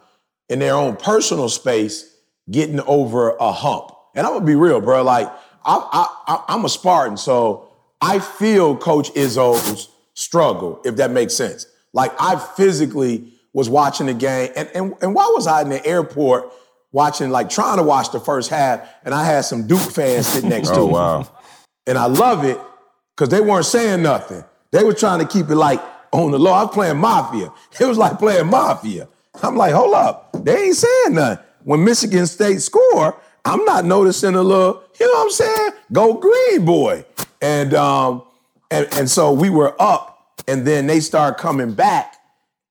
[0.47, 2.14] in their own personal space
[2.49, 3.91] getting over a hump.
[4.15, 5.03] And I'm gonna be real, bro.
[5.03, 5.27] Like
[5.65, 11.67] I, I, I'm a Spartan, so I feel Coach Izzo's struggle, if that makes sense.
[11.93, 14.51] Like I physically was watching the game.
[14.55, 16.51] And, and, and why was I in the airport
[16.91, 20.49] watching, like trying to watch the first half, and I had some Duke fans sitting
[20.49, 20.93] next oh, to me.
[20.93, 21.27] wow.
[21.87, 22.59] And I love it
[23.15, 24.43] because they weren't saying nothing.
[24.71, 25.81] They were trying to keep it like
[26.11, 26.51] on the low.
[26.51, 27.51] I was playing Mafia.
[27.79, 29.07] It was like playing Mafia.
[29.41, 30.31] I'm like, hold up.
[30.43, 31.45] They ain't saying nothing.
[31.65, 35.69] When Michigan State score, I'm not noticing a little, you know what I'm saying?
[35.91, 37.03] Go green, boy.
[37.41, 38.23] And um,
[38.69, 42.17] and, and so we were up, and then they started coming back.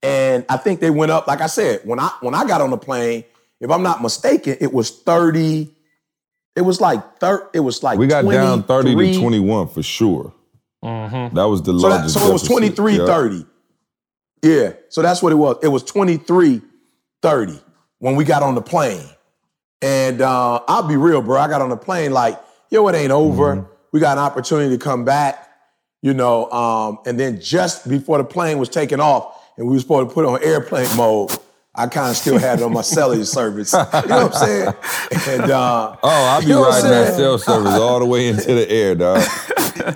[0.02, 2.70] And I think they went up, like I said, when I when I got on
[2.70, 3.24] the plane,
[3.60, 5.74] if I'm not mistaken, it was 30.
[6.54, 10.32] It was like thir- it was like we got down 30 to 21 for sure.
[10.84, 11.34] Mm-hmm.
[11.34, 12.14] That was the so largest.
[12.14, 13.06] That, so it was 23 yep.
[13.06, 13.46] 30.
[14.42, 14.72] Yeah.
[14.88, 15.56] So that's what it was.
[15.64, 16.62] It was 23
[17.22, 17.60] 30
[18.04, 19.08] when we got on the plane.
[19.80, 21.40] And uh, I'll be real, bro.
[21.40, 22.38] I got on the plane like,
[22.68, 23.56] yo, it ain't over.
[23.56, 23.72] Mm-hmm.
[23.92, 25.48] We got an opportunity to come back,
[26.02, 26.50] you know.
[26.50, 30.14] Um, and then just before the plane was taking off, and we were supposed to
[30.14, 31.30] put on airplane mode.
[31.74, 33.72] I kind of still had it on my cellular service.
[33.72, 34.74] You know what I'm saying?
[35.26, 38.54] And uh, oh, I'll be you know riding that cell service all the way into
[38.54, 39.22] the air, dog.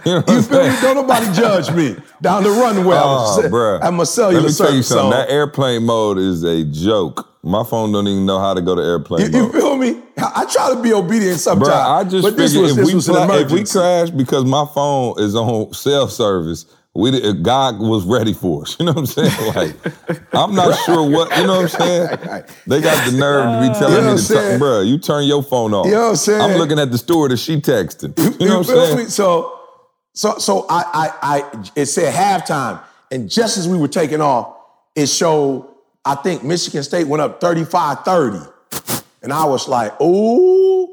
[0.05, 0.81] You, know you feel me?
[0.81, 2.97] Don't nobody judge me down the runway.
[2.99, 4.69] Oh, I'm, a cellular Let me service.
[4.69, 5.13] Tell you something.
[5.13, 5.17] So.
[5.17, 7.29] That airplane mode is a joke.
[7.43, 10.03] My phone don't even know how to go to airplane You, you feel me?
[10.17, 11.69] I, I try to be obedient sometimes.
[11.69, 14.11] Bro, I just but this figured was, if, this we was an if we crash
[14.11, 18.77] because my phone is on self service, we did, God was ready for us.
[18.81, 19.55] You know what I'm saying?
[19.55, 21.37] Like, I'm not sure what.
[21.37, 21.81] You know what I'm
[22.19, 22.45] saying?
[22.67, 24.51] They got the nerve to be telling You know me I'm to, saying?
[24.51, 24.81] turn, bro.
[24.81, 25.87] You turn your phone off.
[25.87, 26.41] You know what I'm saying?
[26.41, 27.41] I'm looking at the stewardess.
[27.41, 28.19] She texting.
[28.41, 28.97] You know what I'm saying?
[28.97, 29.05] me?
[29.05, 29.61] So,
[30.13, 30.83] so, so I,
[31.23, 34.57] I, I, it said halftime, and just as we were taking off,
[34.97, 35.73] it showed.
[36.09, 38.51] I think Michigan State went up 35-30.
[39.23, 40.89] and I was like, ooh,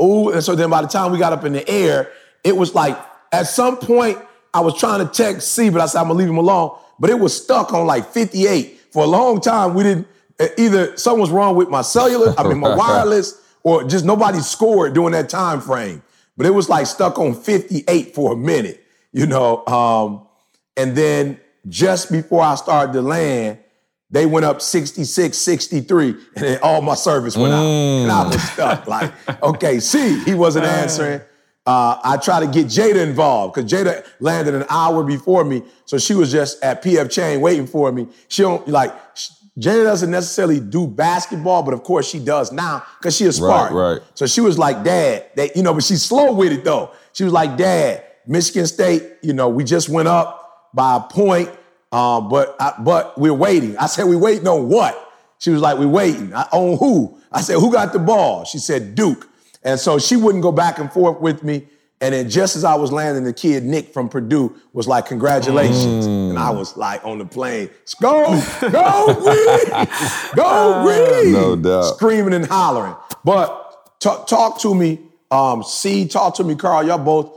[0.00, 0.30] ooh.
[0.30, 2.12] And so then by the time we got up in the air,
[2.44, 2.96] it was like
[3.32, 4.16] at some point
[4.54, 6.78] I was trying to text C, but I said I'm gonna leave him alone.
[7.00, 9.74] But it was stuck on like 58 for a long time.
[9.74, 10.06] We didn't
[10.56, 10.96] either.
[10.96, 15.12] Something was wrong with my cellular, I mean my wireless, or just nobody scored during
[15.14, 16.00] that time frame.
[16.36, 19.66] But it was like stuck on 58 for a minute, you know.
[19.66, 20.28] Um,
[20.76, 23.58] and then just before I started to land,
[24.10, 27.64] they went up 66, 63, and then all my service went out.
[27.64, 28.86] And I was stuck.
[28.86, 31.20] Like, okay, see, he wasn't answering.
[31.66, 35.62] Uh, I tried to get Jada involved because Jada landed an hour before me.
[35.84, 38.08] So she was just at PF Chang waiting for me.
[38.28, 42.82] She don't like sh- Jada doesn't necessarily do basketball, but of course she does now
[42.98, 43.76] because she is Spartan.
[43.76, 44.00] right.
[44.14, 46.92] So she was like, Dad, that you know, but she's slow with it though.
[47.12, 51.50] She was like, Dad, Michigan State, you know, we just went up by a point,
[51.92, 53.76] um, but I, but we're waiting.
[53.76, 55.08] I said, we waiting on what?
[55.38, 56.32] She was like, we waiting.
[56.34, 57.18] I, on who?
[57.32, 58.44] I said, who got the ball?
[58.44, 59.28] She said, Duke.
[59.62, 61.66] And so she wouldn't go back and forth with me.
[62.02, 66.06] And then just as I was landing, the kid Nick from Purdue was like, congratulations.
[66.06, 67.68] And I was like on the plane,
[68.00, 68.24] go,
[68.70, 69.88] go, Reed,
[70.34, 71.32] go, Reed.
[71.34, 71.96] No doubt.
[71.96, 72.94] Screaming and hollering.
[73.22, 74.98] But talk, talk to me,
[75.30, 76.86] um, C, talk to me, Carl.
[76.86, 77.36] Y'all both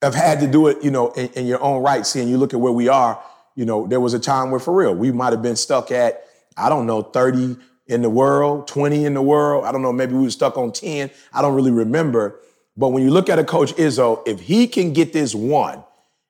[0.00, 2.06] have had to do it, you know, in, in your own right.
[2.06, 3.22] Seeing you look at where we are,
[3.58, 6.24] you know, there was a time where for real, we might have been stuck at,
[6.56, 7.56] I don't know, 30
[7.88, 9.64] in the world, 20 in the world.
[9.64, 11.10] I don't know, maybe we were stuck on 10.
[11.32, 12.38] I don't really remember.
[12.76, 15.82] But when you look at a coach Izzo, if he can get this one,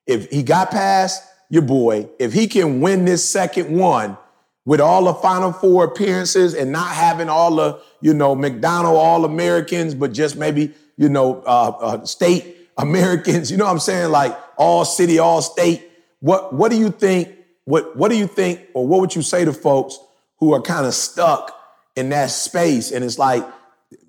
[0.07, 4.17] if he got past your boy, if he can win this second one
[4.65, 9.23] with all the Final Four appearances and not having all the, you know, McDonald All
[9.23, 14.09] Americans, but just maybe, you know, uh, uh, state Americans, you know what I'm saying?
[14.09, 15.88] Like all city, all state.
[16.19, 17.35] What what do you think?
[17.65, 19.97] What what do you think, or what would you say to folks
[20.37, 21.55] who are kind of stuck
[21.95, 22.91] in that space?
[22.91, 23.45] And it's like,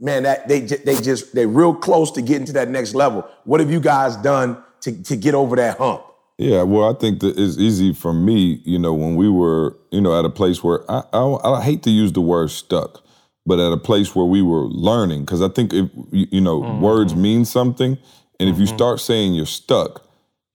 [0.01, 3.29] man, that they they just they're real close to getting to that next level.
[3.45, 6.03] What have you guys done to to get over that hump?
[6.41, 10.01] Yeah, well, I think that it's easy for me, you know, when we were, you
[10.01, 13.05] know, at a place where I, I, I hate to use the word stuck,
[13.45, 16.59] but at a place where we were learning, because I think if you you know
[16.81, 17.19] words mm.
[17.19, 17.99] mean something,
[18.39, 18.75] and if you mm-hmm.
[18.75, 20.03] start saying you're stuck,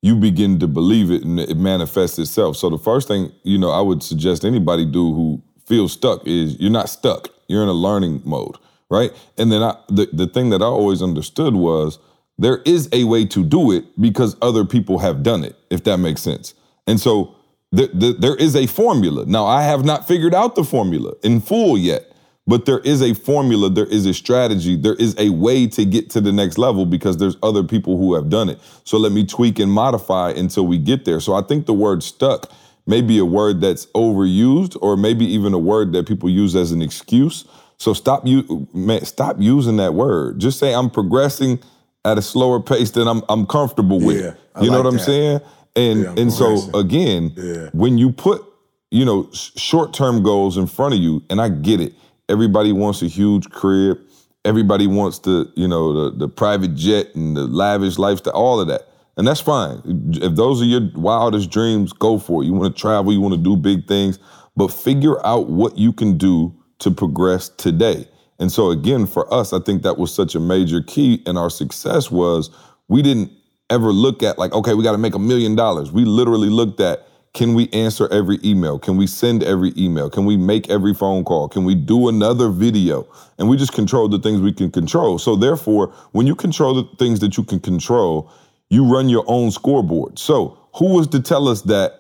[0.06, 2.56] you begin to believe it and it manifests itself.
[2.56, 6.60] So the first thing you know I would suggest anybody do who feels stuck is
[6.60, 7.30] you're not stuck.
[7.48, 8.58] You're in a learning mode,
[8.92, 9.12] right?
[9.40, 11.98] And then I, the the thing that I always understood was
[12.38, 15.98] there is a way to do it because other people have done it, if that
[15.98, 16.54] makes sense.
[16.86, 17.36] And so
[17.76, 19.26] th- th- there is a formula.
[19.26, 22.12] Now, I have not figured out the formula in full yet,
[22.48, 26.10] but there is a formula, there is a strategy, there is a way to get
[26.12, 28.60] to the next level because there's other people who have done it.
[28.84, 31.20] So let me tweak and modify until we get there.
[31.20, 32.52] So I think the word stuck
[32.86, 36.72] may be a word that's overused or maybe even a word that people use as
[36.72, 37.46] an excuse.
[37.78, 40.40] So stop you man, stop using that word.
[40.40, 41.60] Just say I'm progressing
[42.06, 44.18] at a slower pace than I'm I'm comfortable with.
[44.24, 45.42] Yeah, you know like what I'm saying?
[45.76, 47.70] And Yeah, I'm and so again, Yeah.
[47.74, 48.44] when you put
[48.92, 51.94] you know short term goals in front of you, and I get it.
[52.30, 54.00] Everybody wants a huge crib.
[54.44, 58.68] Everybody wants the you know the the private jet and the lavish lifestyle, all of
[58.68, 59.82] that, and that's fine.
[60.22, 62.46] If those are your wildest dreams, go for it.
[62.46, 64.20] You want to travel, you want to do big things,
[64.56, 68.08] but figure out what you can do to progress today.
[68.40, 71.50] And so again, for us, I think that was such a major key in our
[71.50, 72.50] success was
[72.88, 73.32] we didn't
[73.70, 75.92] ever look at like, okay, we got to make a million dollars.
[75.92, 78.80] We literally looked at can we answer every email?
[78.80, 80.10] Can we send every email?
[80.10, 81.50] Can we make every phone call?
[81.50, 83.06] Can we do another video?
[83.38, 85.20] And we just control the things we can control.
[85.20, 88.32] So therefore, when you control the things that you can control,
[88.70, 90.18] you run your own scoreboard.
[90.18, 92.00] So who was to tell us that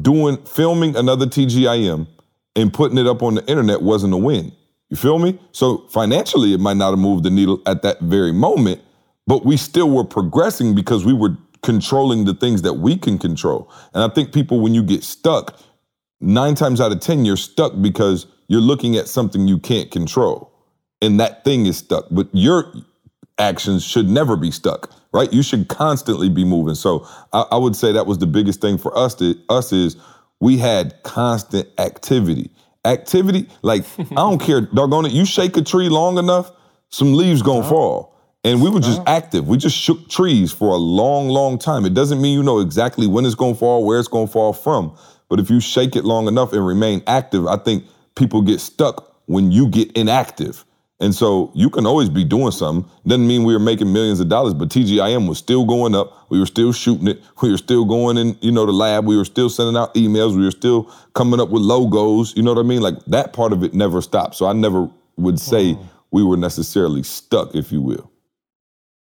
[0.00, 2.06] doing filming another TGIM
[2.56, 4.50] and putting it up on the internet wasn't a win?
[4.88, 5.38] You feel me?
[5.52, 8.80] So financially, it might not have moved the needle at that very moment,
[9.26, 13.70] but we still were progressing because we were controlling the things that we can control.
[13.94, 15.58] And I think people, when you get stuck,
[16.20, 20.52] nine times out of 10, you're stuck because you're looking at something you can't control.
[21.02, 22.06] And that thing is stuck.
[22.10, 22.72] But your
[23.38, 25.32] actions should never be stuck, right?
[25.32, 26.74] You should constantly be moving.
[26.74, 29.96] So I, I would say that was the biggest thing for us to us is
[30.40, 32.50] we had constant activity.
[32.84, 33.48] activity.
[33.62, 35.12] Like I don't care, doggone it.
[35.12, 36.50] You shake a tree long enough,
[36.90, 38.14] some leaves gonna fall.
[38.42, 39.48] And we were just active.
[39.48, 41.84] We just shook trees for a long, long time.
[41.84, 44.96] It doesn't mean you know exactly when it's gonna fall, where it's gonna fall from.
[45.28, 49.14] But if you shake it long enough and remain active, I think people get stuck
[49.26, 50.64] when you get inactive.
[51.00, 52.90] And so you can always be doing something.
[53.06, 56.26] Doesn't mean we were making millions of dollars, but TGIM was still going up.
[56.30, 57.22] We were still shooting it.
[57.42, 59.06] We were still going in, you know, the lab.
[59.06, 60.36] We were still sending out emails.
[60.36, 62.34] We were still coming up with logos.
[62.36, 62.82] You know what I mean?
[62.82, 64.34] Like that part of it never stopped.
[64.34, 65.76] So I never would say
[66.10, 68.09] we were necessarily stuck, if you will.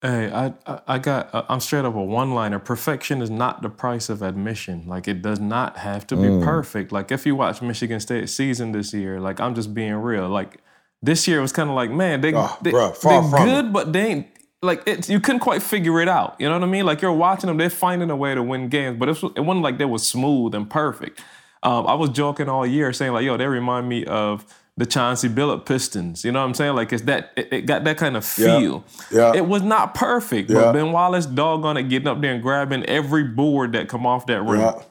[0.03, 2.59] Hey, I I- I got uh, I'm straight up a one liner.
[2.59, 4.85] Perfection is not the price of admission.
[4.87, 6.45] Like it does not have to be Mm.
[6.45, 6.93] perfect.
[6.93, 10.29] Like if you watch Michigan State season this year, like I'm just being real.
[10.29, 10.59] Like
[11.03, 13.45] this year was kind of like, man, they Oh, they they from it.
[13.45, 14.27] good, but they ain't
[14.63, 16.37] like it, you couldn't quite figure it out.
[16.39, 16.85] You know what I mean?
[16.87, 19.41] Like you're watching them, they're finding a way to win games, but it, was, it
[19.41, 21.23] wasn't like they were smooth and perfect.
[21.63, 24.45] Um, I was joking all year saying like, yo, they remind me of
[24.79, 26.25] the Chauncey Billups Pistons.
[26.25, 26.75] You know what I'm saying?
[26.77, 28.85] Like it's that it, it got that kind of feel.
[29.11, 29.33] Yeah.
[29.35, 30.57] It was not perfect, Yeah.
[30.65, 34.27] but Ben Wallace doggone it getting up there and grabbing every board that come off
[34.27, 34.61] that rim.
[34.61, 34.83] Yeah.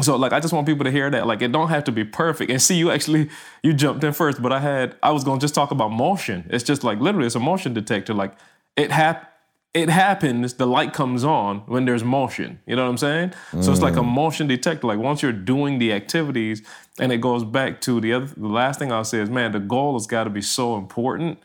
[0.00, 1.26] So like I just want people to hear that.
[1.26, 2.50] Like it don't have to be perfect.
[2.50, 3.28] And see you actually
[3.62, 6.48] you jumped in first, but I had I was gonna just talk about motion.
[6.50, 8.14] It's just like literally it's a motion detector.
[8.14, 8.34] Like
[8.76, 9.29] it hap
[9.72, 12.58] it happens, the light comes on when there's motion.
[12.66, 13.32] You know what I'm saying?
[13.60, 14.86] So it's like a motion detector.
[14.88, 16.62] Like once you're doing the activities,
[16.98, 19.60] and it goes back to the other the last thing I'll say is, man, the
[19.60, 21.38] goal has got to be so important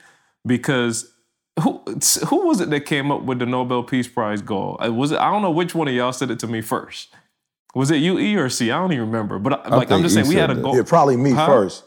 [0.46, 1.14] because
[1.62, 1.82] who
[2.28, 4.78] who was it that came up with the Nobel Peace Prize goal?
[4.84, 7.14] Uh, Was it I don't know which one of y'all said it to me first.
[7.76, 8.72] Was it you, E, or C?
[8.72, 9.38] I don't even remember.
[9.38, 10.76] But I- like I'm just saying, E we had a goal.
[10.76, 11.46] Yeah, probably me Huh?
[11.46, 11.84] first.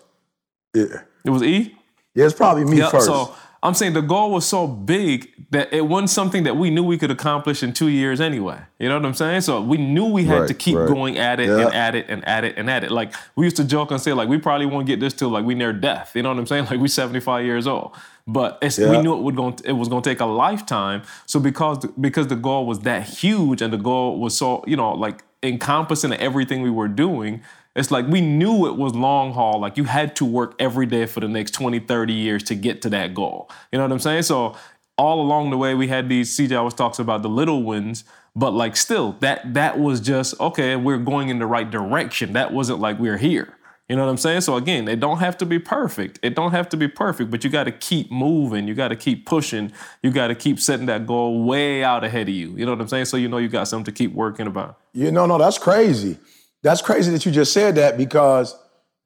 [0.75, 0.85] Yeah.
[1.25, 1.75] It was E.
[2.15, 3.07] Yeah, it's probably me Yeah, first.
[3.07, 6.85] So I'm saying the goal was so big that it wasn't something that we knew
[6.85, 8.61] we could accomplish in two years anyway.
[8.79, 9.41] You know what I'm saying?
[9.41, 10.87] So we knew we had Right, to keep right.
[10.87, 11.67] going at it Yeah.
[11.67, 12.91] and at it and at it and at it.
[12.93, 15.45] Like we used to joke and say, like, we probably won't get this till like
[15.45, 16.13] we near death.
[16.15, 16.67] You know what I'm saying?
[16.71, 17.97] Like we're 75 years old.
[18.27, 21.03] But it's, we knew it would going it was gonna take a lifetime.
[21.27, 24.93] So because because the goal was that huge and the goal was so, you know,
[24.93, 27.43] like encompassing everything we were doing,
[27.79, 29.61] it's like we knew it was long haul.
[29.61, 32.83] Like you had to work every day for the next 20, 30 years to get
[32.83, 33.49] to that goal.
[33.71, 34.23] You know what I'm saying?
[34.23, 34.57] So
[34.97, 38.03] all along the way, we had these, CJ always talks about the little wins,
[38.35, 42.33] but like still, that that was just, okay, we're going in the right direction.
[42.33, 43.55] That wasn't like we're here.
[43.89, 44.43] You know what I'm saying?
[44.43, 46.19] So again, it don't have to be perfect.
[46.23, 48.69] It don't have to be perfect, but you got to keep moving.
[48.69, 49.73] You got to keep pushing.
[50.03, 52.55] You got to keep setting that goal way out ahead of you.
[52.57, 53.07] You know what I'm saying?
[53.07, 54.79] So you know you got something to keep working about.
[54.93, 56.19] You know, no, that's crazy.
[56.63, 58.57] That's crazy that you just said that because,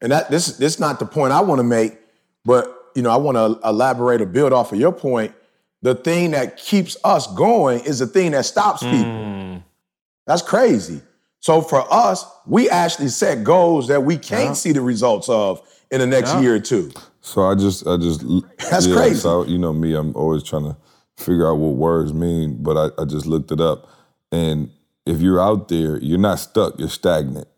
[0.01, 1.99] and that this this not the point I want to make,
[2.45, 5.35] but you know, I want to elaborate or build off of your point.
[5.83, 8.97] The thing that keeps us going is the thing that stops people.
[9.05, 9.63] Mm.
[10.27, 11.01] That's crazy.
[11.41, 15.61] So for us, we actually set goals that we can't see the results of
[15.91, 16.41] in the next Yeah.
[16.41, 16.93] year or two.
[17.21, 18.25] So I just, I just,
[18.71, 19.17] That's yeah, crazy.
[19.17, 20.77] So you know me, I'm always trying to
[21.17, 23.89] figure out what words mean, but I, I just looked it up,
[24.31, 24.71] and
[25.07, 27.49] if you're out there, you're not stuck, you're stagnant.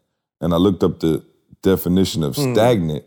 [0.40, 1.22] And I looked up the
[1.62, 2.54] definition of Hmm.
[2.54, 3.04] stagnant.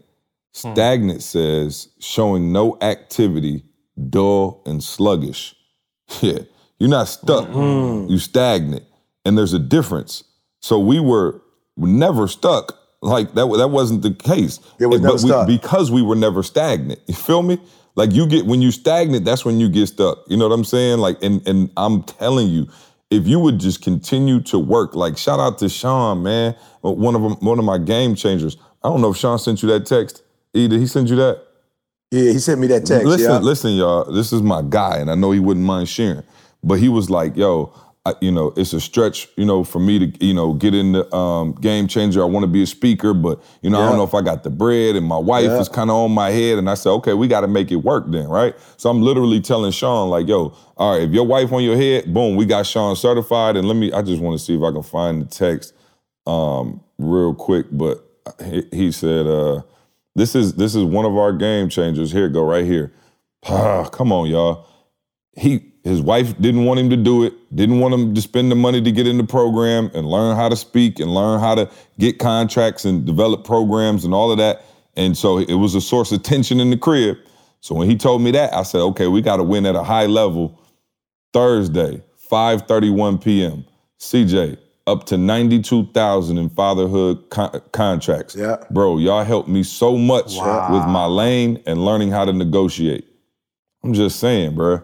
[0.54, 3.64] Stagnant says showing no activity,
[4.10, 5.56] dull and sluggish.
[6.22, 6.40] Yeah,
[6.80, 8.06] you're not stuck, Hmm.
[8.08, 8.84] you stagnant,
[9.26, 10.24] and there's a difference.
[10.62, 11.42] So we were
[11.76, 12.78] never stuck.
[13.02, 14.60] Like that, that wasn't the case.
[14.80, 15.48] It was but never we, stuck.
[15.48, 17.00] because we were never stagnant.
[17.08, 17.60] You feel me?
[17.96, 20.20] Like you get when you stagnant, that's when you get stuck.
[20.28, 20.98] You know what I'm saying?
[21.00, 22.68] Like, and and I'm telling you,
[23.10, 27.16] if you would just continue to work, like shout out to Sean, man, uh, one
[27.16, 28.58] of them, one of my game changers.
[28.84, 30.24] I don't know if Sean sent you that text.
[30.54, 31.44] E, did he send you that?
[32.12, 33.06] Yeah, he sent me that text.
[33.06, 33.40] listen, yeah.
[33.40, 34.12] listen, y'all.
[34.12, 36.24] This is my guy, and I know he wouldn't mind sharing.
[36.64, 37.74] But he was like, "Yo,
[38.08, 40.94] I, you know, it's a stretch, you know, for me to, you know, get in
[40.94, 42.22] the um, game changer.
[42.22, 44.44] I want to be a speaker, but you know, I don't know if I got
[44.44, 45.60] the bread, and my wife Yeah.
[45.60, 46.58] is kind of on my head.
[46.58, 48.56] And I said, okay, we got to make it work then, right?
[48.78, 52.14] So I'm literally telling Sean, like, yo, all right, if your wife on your head,
[52.14, 53.58] boom, we got Sean certified.
[53.58, 55.74] And let me, I just want to see if I can find the text
[56.26, 57.68] um, real quick.
[57.72, 58.06] But
[58.44, 59.64] he, he said, uh,
[60.16, 62.12] this is this is one of our game changers.
[62.12, 62.92] Here, go right here.
[63.48, 64.66] Ah, come on, y'all.
[65.36, 68.56] He his wife didn't want him to do it, didn't want him to spend the
[68.56, 71.70] money to get in the program and learn how to speak and learn how to
[72.00, 74.64] get contracts and develop programs and all of that.
[74.96, 77.18] And so it was a source of tension in the crib.
[77.62, 79.84] So when he told me that, I said, okay, we got to win at a
[79.84, 80.60] high level.
[81.34, 83.66] Thursday, 5:31 p.m.
[84.00, 84.58] CJ
[84.88, 88.36] up to 92,000 in fatherhood con- contracts.
[88.36, 88.56] Yeah.
[88.72, 93.06] Bro, y'all helped me so much with my lane and learning how to negotiate.
[93.84, 94.82] I'm just saying, bro.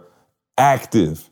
[0.57, 1.29] Active.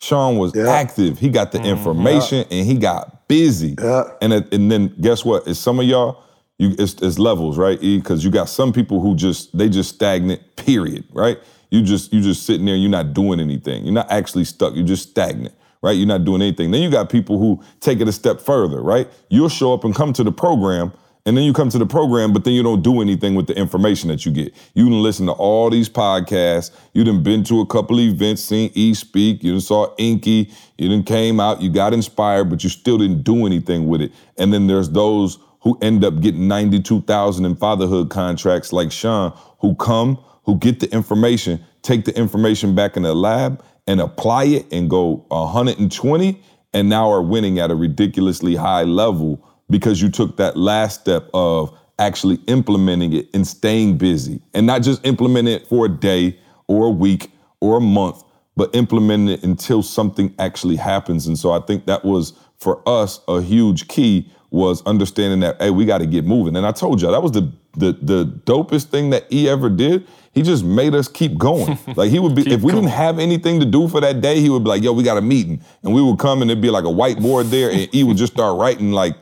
[0.00, 0.70] Sean was Yeah.
[0.70, 1.18] active.
[1.18, 1.68] He got the mm-hmm.
[1.68, 3.76] information and he got busy.
[3.78, 4.04] Yeah.
[4.22, 5.46] And it- and then guess what?
[5.46, 6.22] Is some of y'all
[6.60, 7.80] you it's, it's levels, right?
[7.80, 10.42] Because you got some people who just they just stagnant.
[10.56, 11.38] Period, right?
[11.70, 13.84] You just you just sitting there, you're not doing anything.
[13.84, 14.74] You're not actually stuck.
[14.74, 15.92] You're just stagnant, right?
[15.92, 16.70] You're not doing anything.
[16.70, 19.08] Then you got people who take it a step further, right?
[19.30, 20.92] You'll show up and come to the program,
[21.26, 23.56] and then you come to the program, but then you don't do anything with the
[23.56, 24.54] information that you get.
[24.74, 26.70] You done listen to all these podcasts.
[26.94, 29.44] You done been to a couple events, seen E speak.
[29.44, 30.50] You saw Inky.
[30.78, 31.60] You done came out.
[31.60, 34.12] You got inspired, but you still didn't do anything with it.
[34.38, 39.74] And then there's those who end up getting 92,000 in fatherhood contracts like Sean, who
[39.74, 44.72] come, who get the information, take the information back in the lab and apply it
[44.72, 46.42] and go 120
[46.72, 51.28] and now are winning at a ridiculously high level because you took that last step
[51.32, 56.38] of actually implementing it and staying busy and not just implementing it for a day
[56.66, 58.22] or a week or a month,
[58.56, 61.26] but implementing it until something actually happens.
[61.26, 65.70] And so I think that was for us a huge key was understanding that hey,
[65.70, 66.56] we got to get moving.
[66.56, 70.06] And I told y'all that was the the the dopest thing that he ever did.
[70.32, 71.78] He just made us keep going.
[71.96, 72.84] like he would be if we going.
[72.84, 75.18] didn't have anything to do for that day, he would be like, "Yo, we got
[75.18, 78.04] a meeting," and we would come and it'd be like a whiteboard there, and he
[78.04, 78.90] would just start writing.
[78.92, 79.14] Like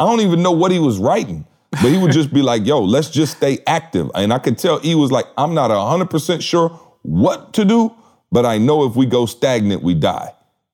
[0.00, 1.46] I don't even know what he was writing.
[1.70, 4.10] But he would just be like, yo, let's just stay active.
[4.14, 6.68] And I could tell he was like, I'm not 100% sure
[7.02, 7.94] what to do,
[8.32, 10.32] but I know if we go stagnant, we die.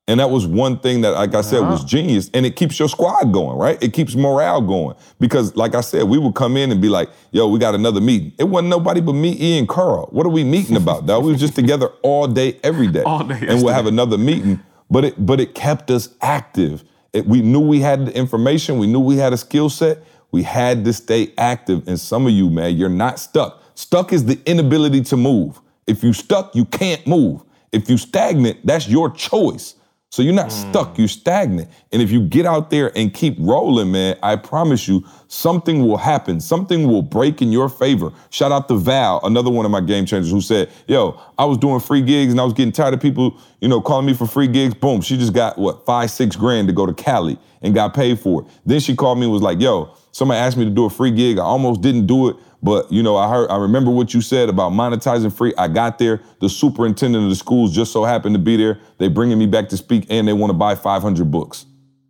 [0.09, 2.31] And that was one thing that, like I said, was genius.
[2.33, 3.83] And it keeps your squad going, right?
[3.83, 4.97] It keeps morale going.
[5.18, 8.01] Because, like I said, we would come in and be like, yo, we got another
[8.01, 8.33] meeting.
[8.39, 10.07] It wasn't nobody but me, Ian, Carl.
[10.12, 11.24] What are we meeting about, dog?
[11.24, 13.03] We was just together all day, every day.
[13.07, 13.45] All day.
[13.49, 14.61] And we'll have another meeting.
[14.89, 16.85] But it but it kept us active.
[17.25, 19.99] We knew we had the information, we knew we had a skill set.
[20.33, 21.89] We had to stay active.
[21.89, 23.62] And some of you, man, you're not stuck.
[23.75, 25.61] Stuck is the inability to move.
[25.87, 27.43] If you stuck, you can't move.
[27.73, 29.76] If you stagnant, that's your choice.
[30.17, 30.71] So you're not mm.
[30.71, 31.69] stuck, you're stagnant.
[31.93, 35.99] And if you get out there and keep rolling, man, I promise you, something will
[35.99, 36.41] happen.
[36.41, 38.14] Something will break in your favor.
[38.31, 41.59] Shout out to Val, another one of my game changers, who said, Yo, I was
[41.59, 44.27] doing free gigs and I was getting tired of people, you know, calling me for
[44.27, 44.73] free gigs.
[44.73, 48.19] Boom, she just got what, five, six grand to go to Cali and got paid
[48.19, 48.49] for it.
[48.64, 51.11] Then she called me and was like, Yo, somebody asked me to do a free
[51.11, 51.39] gig.
[51.39, 52.37] I almost didn't do it.
[52.67, 55.55] But you know, I heard, I remember what you said about monetizing free.
[55.57, 56.21] I got there.
[56.41, 58.81] The superintendent of the schools just so happened to be there.
[58.99, 61.67] They bringing me back to speak, and they want to buy 500 books.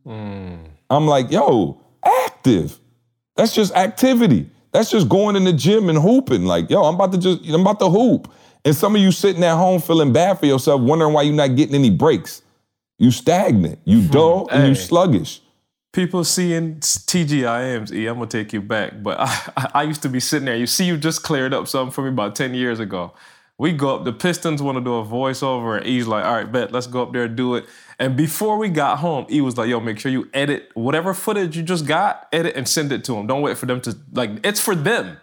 [0.07, 0.57] Mm.
[0.89, 2.81] I'm like, yo, active.
[3.37, 4.49] That's just activity.
[4.73, 6.47] That's just going in the gym and hooping.
[6.47, 8.33] Like, yo, I'm about to just, I'm about to hoop.
[8.65, 11.55] And some of you sitting at home feeling bad for yourself, wondering why you're not
[11.55, 12.41] getting any breaks.
[12.97, 14.11] You stagnant, you hmm.
[14.11, 14.57] dull, hey.
[14.57, 15.43] and you sluggish
[15.97, 19.03] people seeing TGIMs, E, I'm gonna take you back.
[19.03, 20.55] But I, I used to be sitting there.
[20.55, 23.15] You see, you just cleared up something for me about 10 years ago.
[23.59, 26.53] We go up, the Pistons want to do a voiceover, and E's like, all right,
[26.53, 27.65] bet, let's go up there and do it.
[27.99, 31.57] And before we got home, E was like, yo, make sure you edit whatever footage
[31.57, 33.27] you just got, edit and send it to them.
[33.27, 35.17] Don't wait for them to, like, it's for them.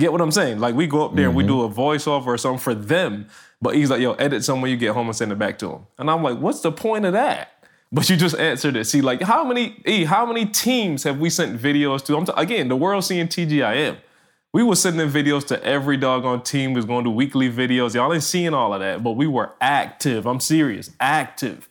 [0.00, 0.58] Get what I'm saying?
[0.58, 1.28] Like, we go up there mm-hmm.
[1.28, 1.52] and we mm-hmm.
[1.52, 3.28] do a voiceover or something for them.
[3.60, 5.72] But he's like, yo, edit some when you get home and send it back to
[5.72, 5.86] him.
[5.98, 7.55] And I'm like, what's the point of that?
[7.92, 8.84] But you just answered it.
[8.86, 12.16] See, like how many e, how many teams have we sent videos to?
[12.16, 13.96] I'm t- again, the world seeing TGIM.
[14.52, 16.72] We were sending videos to every doggone team.
[16.72, 17.94] We was going to weekly videos.
[17.94, 20.26] Y'all ain't seeing all of that, but we were active.
[20.26, 21.68] I'm serious, active.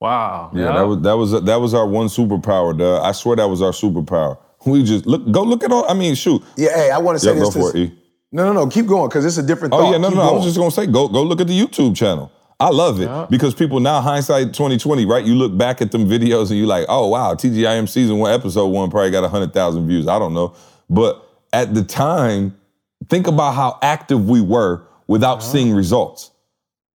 [0.00, 0.50] Wow.
[0.54, 2.76] Yeah, that was that was that was our one superpower.
[2.76, 3.02] Duh.
[3.02, 4.38] I swear that was our superpower.
[4.64, 5.90] We just look go look at all.
[5.90, 6.42] I mean, shoot.
[6.56, 6.74] Yeah.
[6.74, 7.54] Hey, I want to say yeah, this.
[7.54, 7.98] Go for it, e.
[8.32, 8.66] No, no, no.
[8.68, 9.74] Keep going because it's a different.
[9.74, 9.90] Oh thought.
[9.90, 10.22] yeah, no, keep no.
[10.22, 10.34] Going.
[10.34, 12.32] I was just gonna say go go look at the YouTube channel.
[12.60, 13.26] I love it yeah.
[13.30, 15.24] because people now hindsight 2020, right?
[15.24, 18.66] You look back at them videos and you're like, oh wow, TGIM season one, episode
[18.66, 20.06] one probably got hundred thousand views.
[20.06, 20.54] I don't know,
[20.90, 22.56] but at the time,
[23.08, 25.48] think about how active we were without yeah.
[25.48, 26.30] seeing results.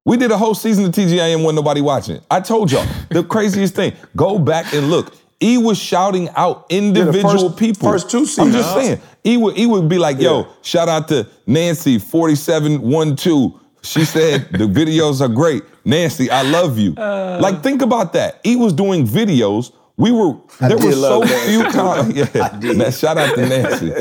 [0.04, 2.20] We did a whole season of TGIM when nobody watching.
[2.30, 3.94] I told y'all the craziest thing.
[4.14, 5.14] Go back and look.
[5.40, 7.90] E was shouting out individual yeah, first, people.
[7.90, 8.54] First two seasons.
[8.54, 9.00] I'm just saying.
[9.24, 14.66] E would, e would be like, yo, shout out to Nancy 4712 she said the
[14.66, 15.62] videos are great.
[15.84, 16.94] Nancy, I love you.
[16.96, 18.40] Uh, like think about that.
[18.42, 19.72] He was doing videos.
[19.96, 22.14] We were there were so few times.
[22.64, 23.92] Yeah, shout out to Nancy.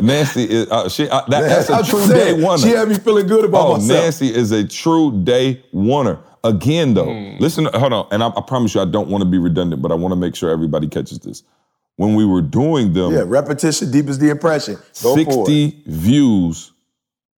[0.00, 1.08] Nancy is uh, she.
[1.08, 2.58] Uh, that, that's a true day one.
[2.58, 4.02] She had me feeling good about oh, myself.
[4.02, 6.18] Nancy is a true day oneer.
[6.44, 7.38] Again, though, mm.
[7.38, 7.66] listen.
[7.66, 9.94] Hold on, and I, I promise you, I don't want to be redundant, but I
[9.94, 11.42] want to make sure everybody catches this.
[11.96, 14.78] When we were doing them, yeah, repetition deepens the impression.
[15.02, 16.71] Go Sixty views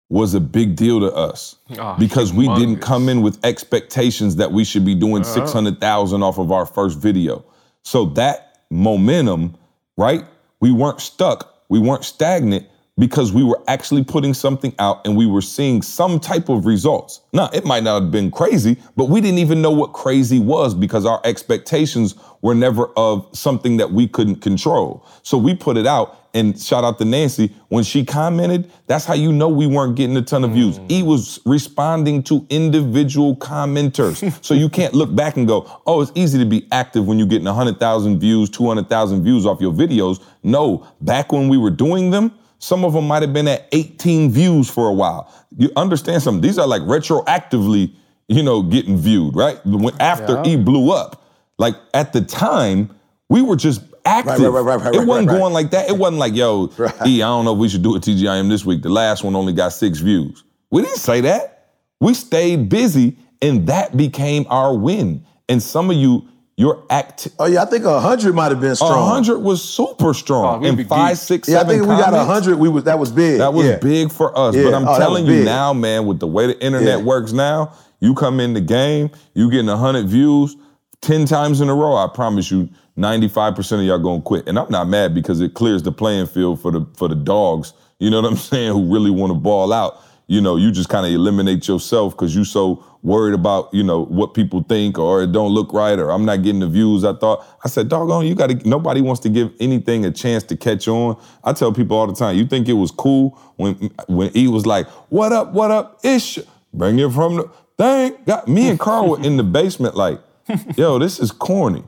[0.08, 4.52] was a big deal to us oh, because we didn't come in with expectations that
[4.52, 5.46] we should be doing uh-huh.
[5.46, 7.44] 600,000 off of our first video.
[7.82, 9.56] So that momentum,
[9.96, 10.24] right?
[10.60, 15.26] We weren't stuck, we weren't stagnant, because we were actually putting something out and we
[15.26, 17.22] were seeing some type of results.
[17.32, 20.74] Now, it might not have been crazy, but we didn't even know what crazy was
[20.74, 25.04] because our expectations were never of something that we couldn't control.
[25.22, 27.52] So we put it out and shout out to Nancy.
[27.68, 30.78] When she commented, that's how you know we weren't getting a ton of views.
[30.88, 31.06] He hmm.
[31.08, 34.44] was responding to individual commenters.
[34.44, 37.28] so you can't look back and go, oh, it's easy to be active when you're
[37.28, 40.22] getting 100,000 views, 200,000 views off your videos.
[40.44, 42.32] No, back when we were doing them,
[42.64, 45.30] some of them might have been at 18 views for a while.
[45.54, 46.40] You understand something?
[46.40, 47.94] These are like retroactively,
[48.28, 49.60] you know, getting viewed, right?
[49.66, 51.22] When, after E blew up.
[51.58, 52.88] Like at the time,
[53.28, 54.50] we were just active.
[54.50, 55.90] right, right, right, it wasn't going like that.
[55.90, 56.70] It wasn't like, yo,
[57.06, 58.80] E, I don't know if we should do a TGIM this week.
[58.80, 60.42] The last one only got six views.
[60.70, 61.68] We didn't say that.
[62.00, 65.26] We stayed busy, and that became our win.
[65.50, 66.26] And some of you,
[66.56, 69.08] your act Oh yeah, I think hundred might have been strong.
[69.08, 70.56] hundred was super strong.
[70.56, 71.18] Oh, we'd and be five, geek.
[71.18, 72.58] six, Yeah, I seven think we got comments, hundred.
[72.58, 73.38] We was that was big.
[73.38, 73.76] That was yeah.
[73.78, 74.54] big for us.
[74.54, 74.64] Yeah.
[74.64, 77.04] But I'm Oh, telling you now, man, with the way the internet Yeah.
[77.04, 80.56] works now, you come in the game, you getting hundred views
[81.00, 81.96] ten times in a row.
[81.96, 84.46] I promise you, 95% of y'all gonna quit.
[84.48, 87.72] And I'm not mad because it clears the playing field for the for the dogs.
[87.98, 88.72] You know what I'm saying?
[88.72, 90.00] Who really want to ball out.
[90.26, 94.06] You know, you just kind of eliminate yourself because you so worried about, you know,
[94.06, 97.12] what people think or it don't look right or I'm not getting the views I
[97.12, 97.46] thought.
[97.62, 101.20] I said, doggone, you gotta nobody wants to give anything a chance to catch on.
[101.44, 103.74] I tell people all the time, you think it was cool when
[104.06, 106.38] when E was like, what up, what up, ish,
[106.72, 108.16] bring it from the thing.
[108.24, 110.20] Got me and Carl were in the basement like,
[110.76, 111.84] yo, this is corny.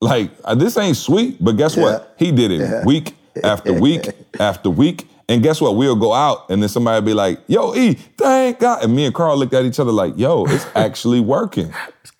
[0.00, 2.14] Like uh, this ain't sweet, but guess what?
[2.18, 3.14] He did it week
[3.44, 4.08] after week
[4.40, 5.06] after week.
[5.28, 5.76] And guess what?
[5.76, 8.82] We'll go out and then somebody will be like, yo, E, thank God.
[8.82, 11.70] And me and Carl looked at each other like, yo, it's actually working.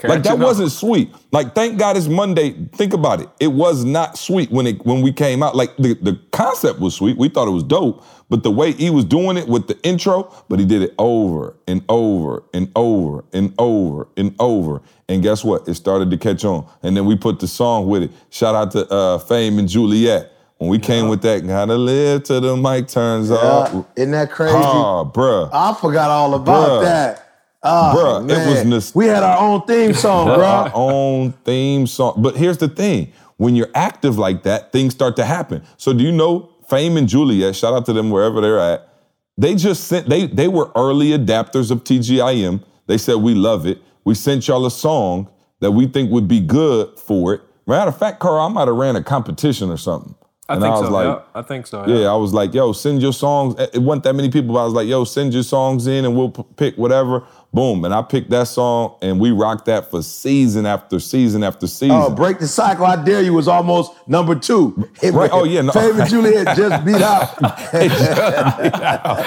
[0.04, 1.10] like that wasn't sweet.
[1.32, 2.50] Like, thank God it's Monday.
[2.72, 3.30] Think about it.
[3.40, 5.56] It was not sweet when it when we came out.
[5.56, 7.16] Like the, the concept was sweet.
[7.16, 8.04] We thought it was dope.
[8.28, 11.56] But the way he was doing it with the intro, but he did it over
[11.66, 14.82] and over and over and over and over.
[15.08, 15.66] And guess what?
[15.66, 16.68] It started to catch on.
[16.82, 18.10] And then we put the song with it.
[18.28, 20.30] Shout out to uh, Fame and Juliet.
[20.58, 23.36] When we came with that, gotta live till the mic turns Yeah.
[23.36, 23.74] off.
[23.96, 24.56] Isn't that crazy?
[24.56, 25.48] Oh, bruh.
[25.52, 26.82] I forgot all about Bruh.
[26.82, 27.24] that.
[27.62, 30.38] Oh, Bruh, it was nos- We had our own theme song, bruh.
[30.44, 32.14] our own theme song.
[32.18, 35.62] But here's the thing: when you're active like that, things start to happen.
[35.76, 37.54] So do you know Fame and Juliet?
[37.56, 38.88] Shout out to them wherever they're at.
[39.36, 42.60] They just sent they they were early adapters of TGIM.
[42.88, 43.78] They said we love it.
[44.04, 45.28] We sent y'all a song
[45.60, 47.40] that we think would be good for it.
[47.66, 50.14] Matter of fact, Carl, I might have ran a competition or something.
[50.50, 50.92] I and think I was so.
[50.94, 51.86] like, yeah, I think so.
[51.86, 53.54] yeah, I was like, yo, send your songs.
[53.58, 56.16] It wasn't that many people, but I was like, yo, send your songs in and
[56.16, 57.22] we'll p- pick whatever.
[57.52, 57.84] Boom.
[57.84, 61.68] And I picked that song and we rocked that for season after season after oh,
[61.68, 61.96] season.
[61.96, 62.86] Oh, break the cycle.
[62.86, 64.88] I dare you was almost number two.
[65.02, 65.72] It- Right, oh, yeah, no.
[65.72, 67.34] Favorite Juliet just beat out.
[67.74, 69.26] it just, beat out.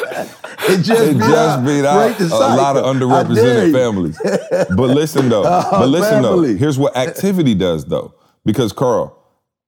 [0.70, 1.66] It beat, just out.
[1.66, 4.20] beat Break out the a lot of underrepresented families.
[4.76, 8.16] But listen though, uh, but listen though, here's what activity does though.
[8.46, 9.18] Because Carl,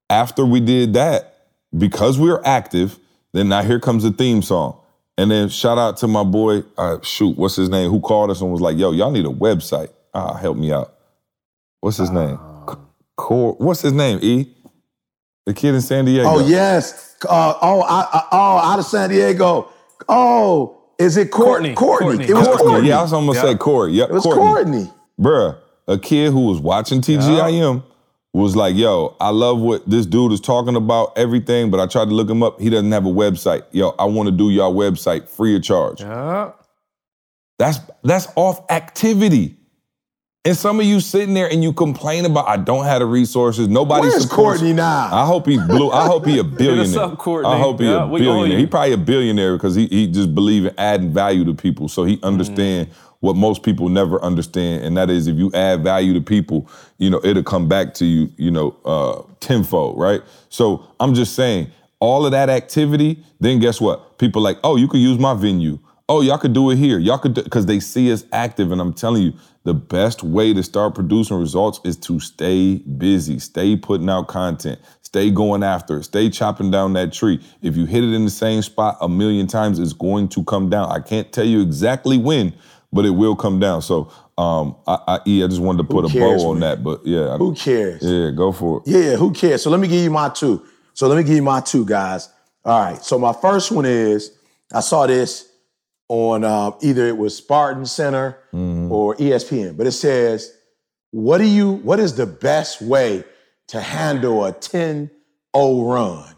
[0.10, 1.33] after we did that,
[1.78, 3.00] because we are active,
[3.34, 4.80] then now here comes the theme song.
[5.18, 7.92] And then shout out to my boy, uh, shoot, what's his name?
[7.92, 9.90] Who called us and was like, yo, y'all need a website.
[10.14, 10.94] Ah, help me out.
[11.82, 12.40] What's his name?
[12.42, 12.74] Uh.
[12.74, 12.80] C-
[13.16, 14.52] Cor, what's his name, E?
[15.46, 16.28] The kid in San Diego.
[16.30, 17.16] Oh yes.
[17.28, 19.70] Uh, oh, I, I, oh, out of San Diego.
[20.10, 21.74] Oh, is it Courtney?
[21.74, 22.08] Courtney.
[22.08, 22.26] Courtney.
[22.26, 22.66] It was Courtney.
[22.66, 22.90] Courtney.
[22.90, 23.52] Yeah, I was almost Yeah.
[23.52, 23.92] say Corey.
[23.94, 24.44] Yep, It was Courtney.
[24.46, 24.92] Courtney.
[25.20, 25.58] bruh,
[25.88, 27.84] a kid who was watching TGIM
[28.34, 32.06] was like, yo, I love what this dude is talking about, everything, but I tried
[32.06, 32.60] to look him up.
[32.60, 33.64] He doesn't have a website.
[33.72, 36.02] Yo, I want to do y'all website free of charge.
[36.02, 36.52] Yeah.
[37.60, 39.58] That's that's off activity.
[40.46, 43.70] And some of you sitting there and you complain about I don't have the resources.
[43.70, 44.60] Nobody Where's supports.
[44.60, 45.08] Courtney now?
[45.14, 45.90] I hope he blew.
[45.92, 47.02] I hope he a billionaire.
[47.02, 47.50] up, Courtney.
[47.50, 48.48] I hope he Yeah, a billionaire.
[48.48, 48.58] you.
[48.58, 51.88] He probably a billionaire because he he just believe in adding value to people.
[51.88, 52.90] So he understand
[53.24, 57.10] what most people never understand, and that is if you add value to people, you
[57.10, 60.22] know it'll come back to you, you know, uh, tenfold, right?
[60.50, 61.72] So I'm just saying,
[62.02, 64.18] all of that activity, then guess what?
[64.18, 65.80] People like, oh, you could use my venue.
[66.10, 67.00] Oh, y'all could do it here.
[67.00, 70.62] Y'all could because they see us active, and I'm telling you, the best way to
[70.62, 76.04] start producing results is to stay busy, stay putting out content, stay going after it,
[76.04, 77.40] stay chopping down that tree.
[77.62, 80.70] If you hit it in the same spot a million times, it's going to come
[80.70, 80.92] down.
[80.92, 82.54] I can't tell you exactly when,
[82.94, 83.82] but it will come down.
[83.82, 86.70] So, um, i i just wanted to put a bow on man?
[86.70, 88.02] that, but yeah, Who cares?
[88.04, 88.90] yeah, go for it.
[88.90, 89.62] Yeah, who cares?
[89.62, 90.66] So let me give you my two.
[90.94, 92.30] So let me give you my two, guys.
[92.64, 93.02] All right.
[93.04, 94.32] So my first one is
[94.72, 95.50] I saw this
[96.08, 98.38] on uh, either it was Spartan Center
[98.92, 100.54] or E ESPN, but it says,
[101.12, 101.74] "What do you?
[101.74, 103.24] What is the best way
[103.70, 105.10] to handle a 10-0
[105.56, 106.36] run,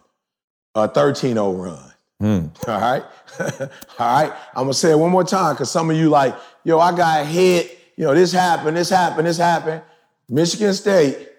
[0.75, 1.91] a 13-0 run?"
[2.67, 3.03] All right.
[3.99, 4.33] All right.
[4.55, 7.25] I'm gonna say it one more time because some of you like, yo, I got
[7.25, 7.79] hit.
[7.97, 9.81] You know, this happened, this happened, this happened.
[10.27, 11.29] Michigan State,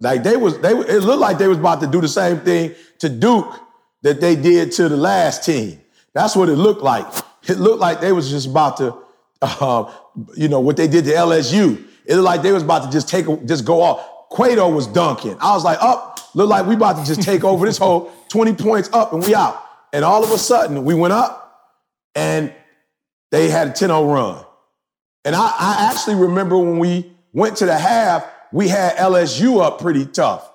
[0.00, 2.74] like they was, they it looked like they was about to do the same thing
[2.98, 3.54] to Duke
[4.02, 5.80] that they did to the last team.
[6.12, 7.06] That's what it looked like.
[7.48, 8.96] It looked like they was just about to,
[9.40, 9.92] uh,
[10.36, 11.84] you know, what they did to LSU.
[12.04, 14.28] It looked like they was about to just take, just go off.
[14.30, 15.36] Cueto was dunking.
[15.40, 18.54] I was like, up, look like we about to just take over this whole 20
[18.54, 19.64] points up and we out.
[19.92, 21.72] And all of a sudden, we went up
[22.14, 22.52] and
[23.30, 24.44] they had a 10-0 run.
[25.24, 29.80] And I, I actually remember when we went to the half, we had LSU up
[29.80, 30.50] pretty tough.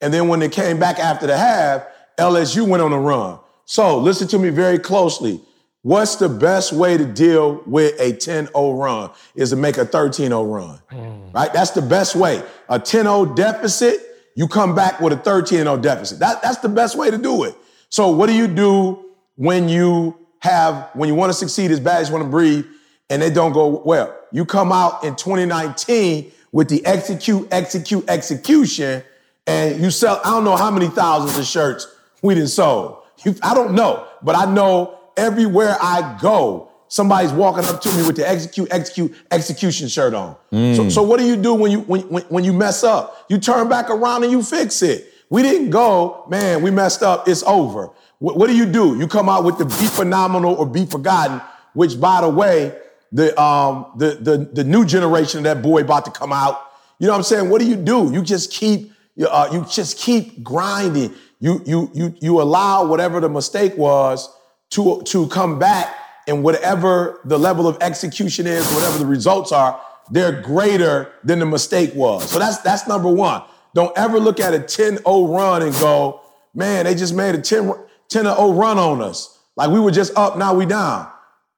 [0.00, 1.84] And then when they came back after the half,
[2.18, 3.38] LSU went on a run.
[3.64, 5.40] So listen to me very closely.
[5.82, 10.52] What's the best way to deal with a 10-0 run is to make a 13-0
[10.52, 11.30] run, hmm.
[11.32, 11.50] right?
[11.52, 12.42] That's the best way.
[12.68, 13.98] A 10-0 deficit,
[14.34, 16.18] you come back with a 13-0 deficit.
[16.18, 17.54] That, that's the best way to do it.
[17.90, 22.00] So what do you do when you have, when you want to succeed as bad
[22.00, 22.64] as you want to breathe
[23.10, 24.16] and it don't go well?
[24.30, 29.02] You come out in 2019 with the execute, execute, execution,
[29.46, 31.88] and you sell, I don't know how many thousands of shirts
[32.22, 33.02] we didn't sold.
[33.24, 38.06] You, I don't know, but I know everywhere I go, somebody's walking up to me
[38.06, 40.36] with the execute, execute, execution shirt on.
[40.52, 40.88] So, hmm.
[40.90, 43.26] so what do you do when you when, when, when you mess up?
[43.28, 45.09] You turn back around and you fix it.
[45.30, 47.90] We didn't go, man, we messed up, it's over.
[48.18, 48.98] What, what do you do?
[48.98, 51.40] You come out with the be phenomenal or be forgotten,
[51.72, 52.76] which by the way,
[53.12, 56.60] the um the the the new generation of that boy about to come out.
[56.98, 57.48] You know what I'm saying?
[57.48, 58.10] What do you do?
[58.12, 58.92] You just keep
[59.28, 61.14] uh, you just keep grinding.
[61.40, 64.28] You you you you allow whatever the mistake was
[64.70, 65.94] to to come back
[66.28, 71.46] and whatever the level of execution is, whatever the results are, they're greater than the
[71.46, 72.30] mistake was.
[72.30, 73.42] So that's that's number one.
[73.74, 75.02] Don't ever look at a 10-0
[75.34, 76.20] run and go,
[76.54, 77.72] man, they just made a 10
[78.10, 79.38] 10-0 run on us.
[79.56, 81.08] Like we were just up, now we down.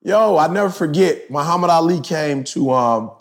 [0.02, 1.30] Yo, I never forget.
[1.30, 3.12] Muhammad Ali came to um,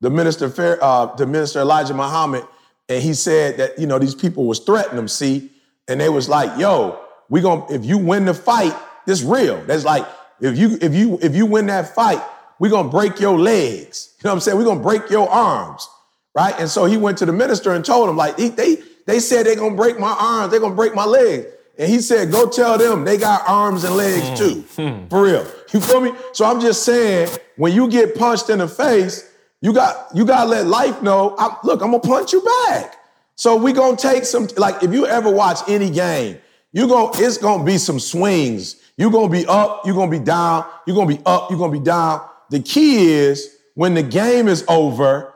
[0.00, 2.44] the minister, Fair, uh, the minister Elijah Muhammad,
[2.88, 5.08] and he said that you know these people was threatening him.
[5.08, 5.50] See,
[5.88, 8.74] and they was like, "Yo, we gonna if you win the fight,
[9.04, 9.62] this real.
[9.64, 10.06] That's like
[10.40, 12.22] if you if you if you win that fight,
[12.60, 14.14] we gonna break your legs.
[14.18, 14.58] You know what I'm saying?
[14.58, 15.88] We gonna break your arms,
[16.34, 16.54] right?
[16.58, 18.76] And so he went to the minister and told him like they they,
[19.06, 21.46] they said they gonna break my arms, they gonna break my legs.
[21.78, 24.36] And he said, go tell them they got arms and legs mm.
[24.36, 24.60] too.
[24.82, 25.06] Hmm.
[25.08, 25.46] For real.
[25.72, 26.12] You feel me?
[26.32, 30.48] So I'm just saying, when you get punched in the face, you got you gotta
[30.48, 32.96] let life know, I'm, look, I'm gonna punch you back.
[33.36, 36.38] So we gonna take some, like if you ever watch any game,
[36.72, 38.76] you going it's gonna be some swings.
[38.96, 41.80] You're gonna be up, you're gonna be down, you're gonna be up, you're gonna be
[41.80, 42.26] down.
[42.50, 45.32] The key is when the game is over,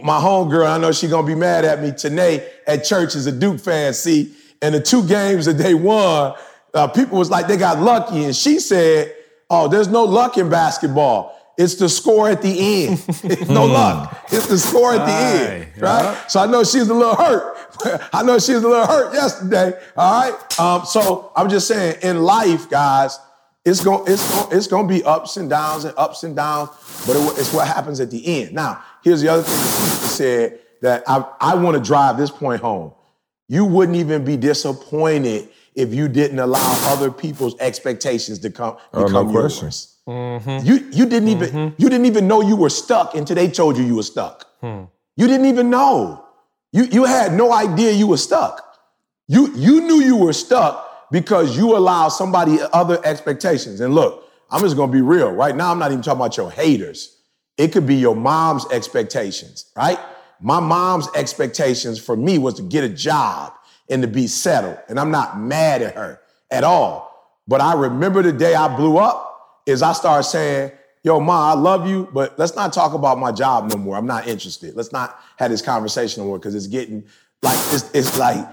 [0.00, 3.32] my homegirl, I know she gonna be mad at me today at church is a
[3.32, 4.32] Duke fan, see,
[4.62, 6.34] and the two games that they won,
[6.72, 9.14] uh, people was like they got lucky, and she said,
[9.50, 11.38] "Oh, there's no luck in basketball.
[11.58, 13.04] It's the score at the end.
[13.24, 14.26] It's no luck.
[14.32, 17.56] It's the score at the end, Aye, right?" So I know she's a little hurt.
[18.12, 19.78] I know she was a little hurt yesterday.
[19.96, 20.60] All right.
[20.60, 23.18] Um, so I'm just saying, in life, guys,
[23.64, 26.70] it's going it's going it's going to be ups and downs and ups and downs,
[27.06, 28.52] but it, it's what happens at the end.
[28.52, 32.30] Now, here's the other thing that Keisha said that I I want to drive this
[32.30, 32.92] point home.
[33.48, 39.00] You wouldn't even be disappointed if you didn't allow other people's expectations to come Oh,
[39.00, 39.66] no become question.
[39.66, 39.96] yours.
[40.08, 40.66] Mm-hmm.
[40.66, 41.74] You you didn't even mm-hmm.
[41.82, 44.46] you didn't even know you were stuck until they told you you were stuck.
[44.60, 44.84] Hmm.
[45.16, 46.24] You didn't even know.
[46.72, 48.76] You you had no idea you were stuck.
[49.28, 53.80] You you knew you were stuck because you allowed somebody other expectations.
[53.80, 55.30] And look, I'm just gonna be real.
[55.30, 57.18] Right now, I'm not even talking about your haters.
[57.62, 59.96] It could be your mom's expectations, right?
[60.40, 63.52] My mom's expectations for me was to get a job
[63.88, 64.78] and to be settled.
[64.88, 67.38] And I'm not mad at her at all.
[67.46, 70.72] But I remember the day I blew up is I started saying,
[71.04, 73.96] yo, ma, I love you, but let's not talk about my job no more.
[73.96, 74.74] I'm not interested.
[74.74, 77.04] Let's not have this conversation no more because it's getting
[77.42, 78.44] like it's, it's like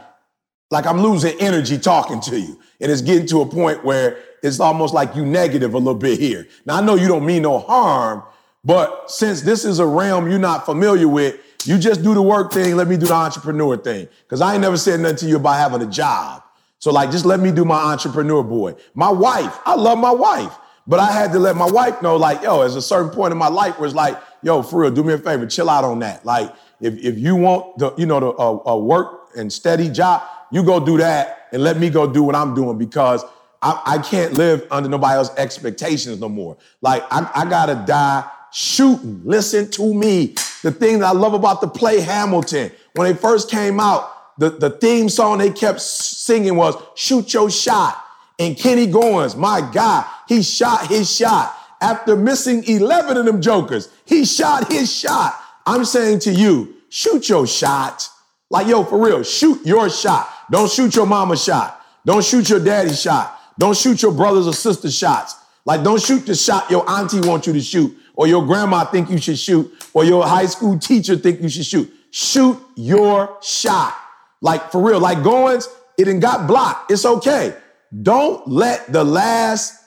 [0.70, 2.60] like I'm losing energy talking to you.
[2.80, 6.20] And it's getting to a point where it's almost like you negative a little bit
[6.20, 6.48] here.
[6.68, 8.22] Now I know you don't mean no harm,
[8.70, 12.54] but since this is a realm you're not familiar with, you just do the work
[12.54, 14.08] thing, let me do the entrepreneur thing.
[14.22, 16.44] Because I ain't never said nothing to you about having a job.
[16.78, 18.76] So like just let me do my entrepreneur boy.
[18.94, 20.56] My wife, I love my wife.
[20.86, 23.40] But I had to let my wife know, like, yo, there's a certain point in
[23.40, 25.98] my life where it's like, yo, for real, do me a favor, chill out on
[26.00, 26.24] that.
[26.24, 30.22] Like, if, if you want the, you know, the uh, uh, work and steady job,
[30.52, 33.26] you go do that and let me go do what I'm doing because
[33.64, 36.56] I, I can't live under nobody else's expectations no more.
[36.82, 39.22] Like, I, I gotta die shooting.
[39.24, 40.36] Listen to me.
[40.64, 44.50] The thing that I love about the play Hamilton, when they first came out, the,
[44.50, 48.04] the theme song they kept singing was shoot your shot.
[48.40, 51.56] And Kenny Goins, my God, he shot his shot.
[51.82, 55.40] After missing 11 of them jokers, he shot his shot.
[55.66, 58.10] I'm saying to you, shoot your shot.
[58.50, 60.30] Like, yo, for real, shoot your shot.
[60.50, 61.82] Don't shoot your mama's shot.
[62.06, 63.40] Don't shoot your daddy's shot.
[63.58, 65.36] Don't shoot your brothers or sisters' shots.
[65.66, 69.10] Like, don't shoot the shot your auntie wants you to shoot, or your grandma think
[69.10, 71.90] you should shoot, or your high school teacher think you should shoot.
[72.12, 73.98] Shoot your shot.
[74.42, 76.92] Like, for real, like Goins, it didn't got blocked.
[76.92, 77.56] It's okay.
[78.04, 79.82] Don't let the last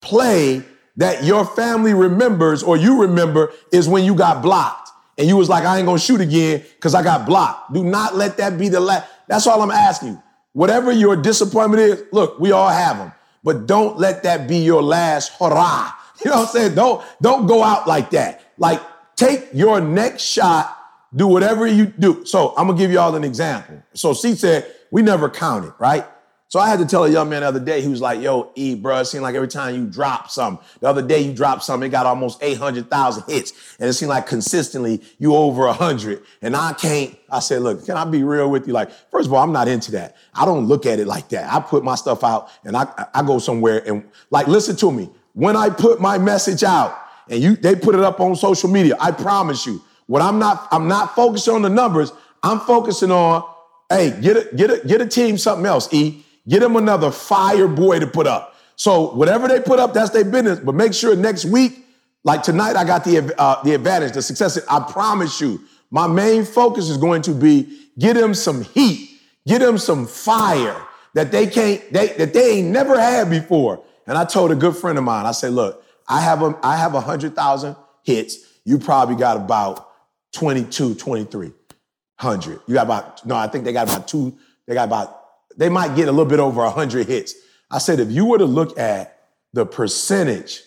[0.00, 0.62] play
[0.96, 4.88] that your family remembers or you remember is when you got blocked.
[5.18, 7.74] And you was like, I ain't gonna shoot again because I got blocked.
[7.74, 9.06] Do not let that be the last.
[9.28, 10.22] That's all I'm asking you.
[10.54, 13.12] Whatever your disappointment is, look, we all have them.
[13.44, 15.92] But don't let that be your last hurrah.
[16.24, 16.74] You know what I'm saying?
[16.74, 18.42] Don't, don't go out like that.
[18.58, 18.82] Like,
[19.14, 20.76] take your next shot,
[21.14, 22.24] do whatever you do.
[22.24, 23.82] So I'm gonna give y'all an example.
[23.94, 26.04] So C said, we never counted, right?
[26.50, 28.52] So I had to tell a young man the other day, he was like, yo,
[28.54, 31.62] E, bro, it seemed like every time you drop something, the other day you dropped
[31.62, 33.76] something, it got almost 800,000 hits.
[33.78, 36.22] And it seemed like consistently you over 100.
[36.40, 38.72] And I can't, I said, look, can I be real with you?
[38.72, 40.16] Like, first of all, I'm not into that.
[40.32, 41.52] I don't look at it like that.
[41.52, 45.10] I put my stuff out and I, I go somewhere and like, listen to me.
[45.38, 48.96] When I put my message out and you, they put it up on social media,
[48.98, 52.10] I promise you, what I'm not, I'm not focusing on the numbers.
[52.42, 53.48] I'm focusing on,
[53.88, 56.24] hey, get a, get a, get a team something else, E.
[56.48, 58.56] Get them another fire boy to put up.
[58.74, 60.58] So whatever they put up, that's their business.
[60.58, 61.86] But make sure next week,
[62.24, 64.58] like tonight, I got the uh, the advantage, the success.
[64.68, 65.60] I promise you,
[65.92, 70.82] my main focus is going to be get them some heat, get them some fire
[71.14, 73.84] that they can't, they, that they ain't never had before.
[74.08, 76.76] And I told a good friend of mine, I said, look, I have a, I
[76.76, 78.38] have a hundred thousand hits.
[78.64, 79.88] You probably got about
[80.32, 82.60] 22, 2300.
[82.66, 84.36] You got about, no, I think they got about two,
[84.66, 85.18] they got about
[85.58, 87.34] they might get a little bit over 100 hits.
[87.70, 89.18] I said, if you were to look at
[89.52, 90.62] the percentage,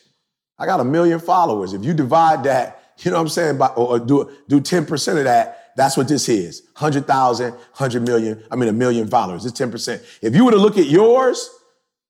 [0.59, 1.73] I got a million followers.
[1.73, 5.23] If you divide that, you know what I'm saying, by, or, do, do 10% of
[5.23, 9.45] that, that's what this is 100,000, 100 million, I mean, a million followers.
[9.45, 10.03] It's 10%.
[10.21, 11.49] If you were to look at yours,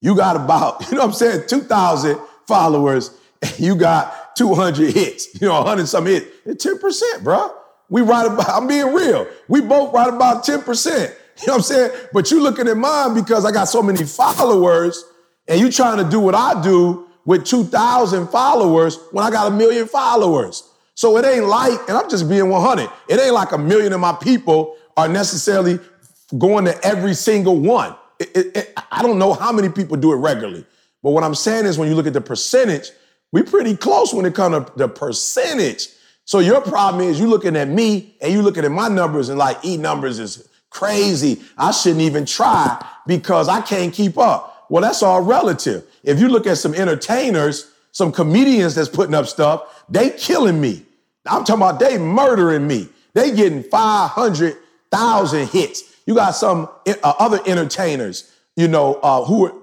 [0.02, 5.42] you got about, you know what I'm saying, 2,000 followers, and you got 200 hits,
[5.42, 6.26] you know, 100 some hits.
[6.46, 7.56] It's 10%, bro.
[7.90, 9.28] We right about, I'm being real.
[9.48, 10.88] We both right about 10%.
[11.42, 11.92] You know what I'm saying?
[12.14, 15.04] But you looking at mine because I got so many followers
[15.48, 19.56] and you trying to do what I do with 2,000 followers when I got a
[19.56, 20.68] million followers.
[20.96, 24.00] So it ain't like, and I'm just being 100, it ain't like a million of
[24.00, 25.80] my people are necessarily
[26.38, 27.96] going to every single one.
[28.22, 30.66] It, it, I don't know how many people do it regularly.
[31.04, 32.92] But what I'm saying is when you look at the percentage,
[33.32, 35.88] we're pretty close when it comes to the percentage.
[36.26, 39.40] So your problem is you're looking at me and you're looking at my numbers and
[39.40, 41.42] like E numbers is crazy.
[41.58, 44.66] I shouldn't even try because I can't keep up.
[44.70, 45.86] Well, that's all relative.
[46.04, 50.84] If you look at some entertainers, some comedians that's putting up stuff, they killing me.
[51.26, 52.88] I'm talking about they murdering me.
[53.14, 55.91] They getting 500,000 hits.
[56.06, 59.54] You got some uh, other entertainers, you know, uh, who are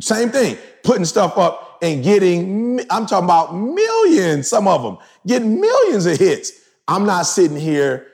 [0.00, 5.60] same thing, putting stuff up and getting, I'm talking about millions, some of them getting
[5.60, 6.52] millions of hits.
[6.88, 8.06] I'm not sitting here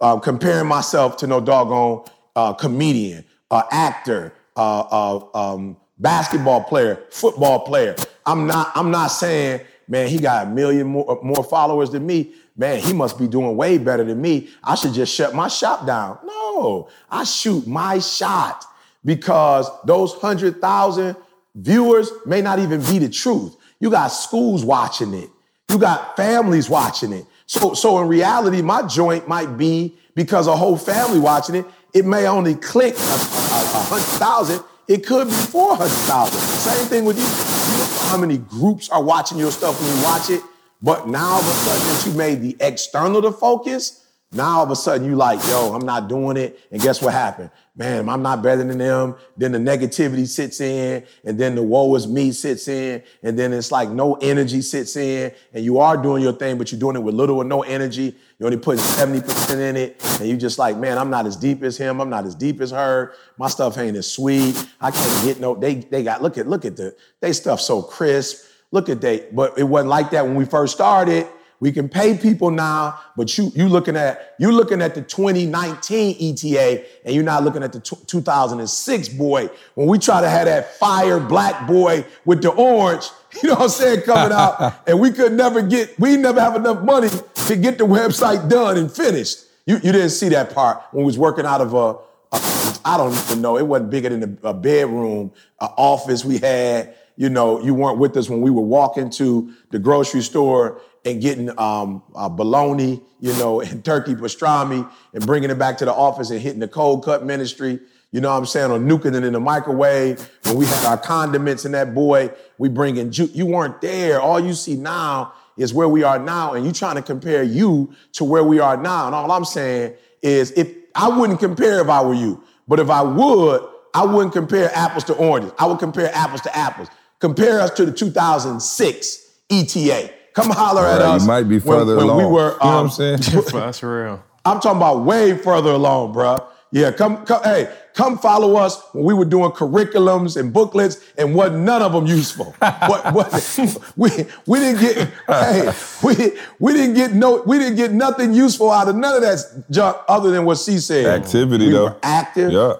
[0.00, 2.04] uh, comparing myself to no doggone
[2.36, 7.96] uh, comedian, uh, actor, uh, um, basketball player, football player.
[8.26, 8.72] I'm not.
[8.74, 12.34] I'm not saying, man, he got a million more, more followers than me.
[12.58, 14.50] Man, he must be doing way better than me.
[14.64, 16.18] I should just shut my shop down.
[16.24, 18.64] No, I shoot my shot
[19.04, 21.16] because those hundred thousand
[21.54, 23.56] viewers may not even be the truth.
[23.78, 25.30] You got schools watching it.
[25.70, 27.26] You got families watching it.
[27.46, 31.66] So, so in reality, my joint might be because a whole family watching it.
[31.94, 34.64] It may only click a hundred thousand.
[34.88, 36.40] It could be four hundred thousand.
[36.40, 37.22] Same thing with you.
[37.22, 40.42] You know how many groups are watching your stuff when you watch it,
[40.82, 44.64] but now all of a sudden that you made the external the focus, now all
[44.64, 46.60] of a sudden you like, yo, I'm not doing it.
[46.70, 47.50] And guess what happened?
[47.74, 49.14] Man, I'm not better than them.
[49.38, 53.52] Then the negativity sits in, and then the woe is me sits in, and then
[53.54, 56.96] it's like no energy sits in, and you are doing your thing, but you're doing
[56.96, 58.14] it with little or no energy.
[58.38, 61.62] You're only putting 70% in it, and you just like, man, I'm not as deep
[61.62, 62.00] as him.
[62.00, 63.14] I'm not as deep as her.
[63.38, 64.62] My stuff ain't as sweet.
[64.80, 65.54] I can't get no.
[65.54, 68.44] They they got look at look at the they stuff so crisp.
[68.70, 71.26] Look at they, but it wasn't like that when we first started.
[71.60, 76.16] We can pay people now, but you you looking at you looking at the 2019
[76.20, 79.50] ETA, and you're not looking at the t- 2006 boy.
[79.74, 83.10] When we try to have that fire black boy with the orange,
[83.42, 86.54] you know what I'm saying, coming out, and we could never get, we never have
[86.54, 89.40] enough money to get the website done and finished.
[89.66, 91.96] You you didn't see that part when we was working out of a,
[92.36, 93.58] a I don't even know.
[93.58, 96.94] It wasn't bigger than a, a bedroom, an office we had.
[97.18, 101.20] You know, you weren't with us when we were walking to the grocery store and
[101.20, 105.92] getting um, uh, bologna, you know, and turkey pastrami and bringing it back to the
[105.92, 107.80] office and hitting the cold cut ministry.
[108.12, 108.70] You know what I'm saying?
[108.70, 110.30] Or nuking it in the microwave.
[110.44, 113.34] When we had our condiments in that boy, we bring in juice.
[113.34, 114.20] You weren't there.
[114.20, 117.92] All you see now is where we are now, and you trying to compare you
[118.12, 119.06] to where we are now.
[119.06, 122.88] And all I'm saying is if I wouldn't compare if I were you, but if
[122.88, 125.52] I would, I wouldn't compare apples to oranges.
[125.58, 126.88] I would compare apples to apples.
[127.20, 130.10] Compare us to the 2006 ETA.
[130.34, 131.22] Come holler at us.
[131.22, 132.18] you might be further when along.
[132.18, 133.18] We were, you know what I'm um, saying?
[133.52, 134.22] That's real.
[134.44, 136.44] I'm talking about way further along, bruh.
[136.70, 141.34] Yeah, come, come, hey, come follow us when we were doing curriculums and booklets and
[141.34, 142.54] wasn't none of them useful.
[142.58, 144.10] what, what, we,
[144.46, 145.72] we didn't get, hey,
[146.04, 146.14] we,
[146.58, 149.96] we didn't get no, we didn't get nothing useful out of none of that junk
[150.08, 151.06] other than what she said.
[151.22, 151.84] Activity we though.
[151.84, 152.74] Were active, Yeah.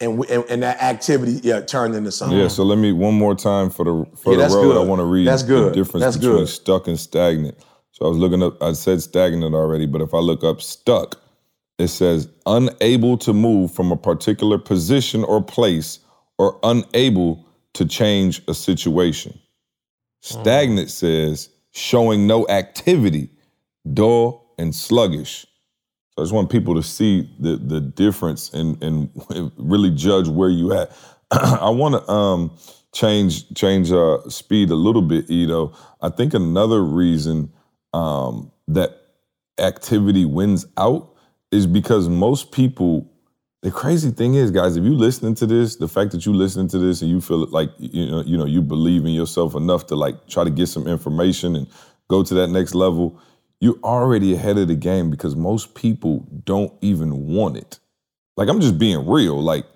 [0.00, 2.38] And, we, and and that activity, yeah, turned into something.
[2.38, 4.62] Yeah, so let me one more time for the for Yeah, the road.
[4.74, 4.76] good.
[4.76, 5.72] I want to read That's good.
[5.72, 6.48] the difference That's between good.
[6.48, 7.58] stuck and stagnant.
[7.92, 8.62] So I was looking up.
[8.62, 11.20] I said stagnant already, but if I look up stuck,
[11.78, 15.98] it says unable to move from a particular position or place,
[16.38, 17.44] or unable
[17.74, 19.38] to change a situation.
[20.22, 23.30] Stagnant says showing no activity,
[23.92, 25.46] dull and sluggish.
[26.18, 29.10] I just want people to see the the difference and and
[29.56, 30.92] really judge where you at.
[31.30, 32.56] I want to um,
[32.92, 35.72] change change uh, speed a little bit, Ito.
[36.02, 37.52] I think another reason
[37.92, 38.96] um, that
[39.58, 41.14] activity wins out
[41.50, 43.10] is because most people.
[43.62, 46.68] The crazy thing is, guys, if you listening to this, the fact that you listening
[46.68, 49.86] to this and you feel like you know, you know, you believe in yourself enough
[49.86, 51.66] to like try to get some information and
[52.08, 53.20] go to that next level,
[53.60, 57.78] you're already ahead of the game because most people don't even want it.
[58.36, 59.40] Like I'm just being real.
[59.42, 59.66] Like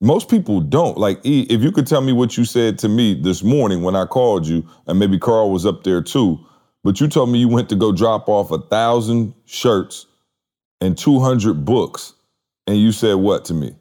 [0.00, 0.98] most people don't.
[0.98, 4.04] Like if you could tell me what you said to me this morning when I
[4.04, 6.38] called you, and maybe Carl was up there too,
[6.84, 10.06] but you told me you went to go drop off a thousand shirts
[10.80, 12.14] and 200 books,
[12.66, 13.74] and you said what to me?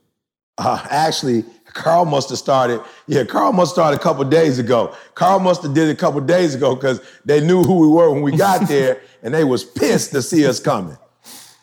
[0.58, 2.82] Uh, actually, Carl must have started.
[3.08, 4.96] Yeah, Carl must have started a couple days ago.
[5.16, 8.12] Carl must have did it a couple days ago because they knew who we were
[8.12, 10.98] when we got there, and they was pissed to see us coming.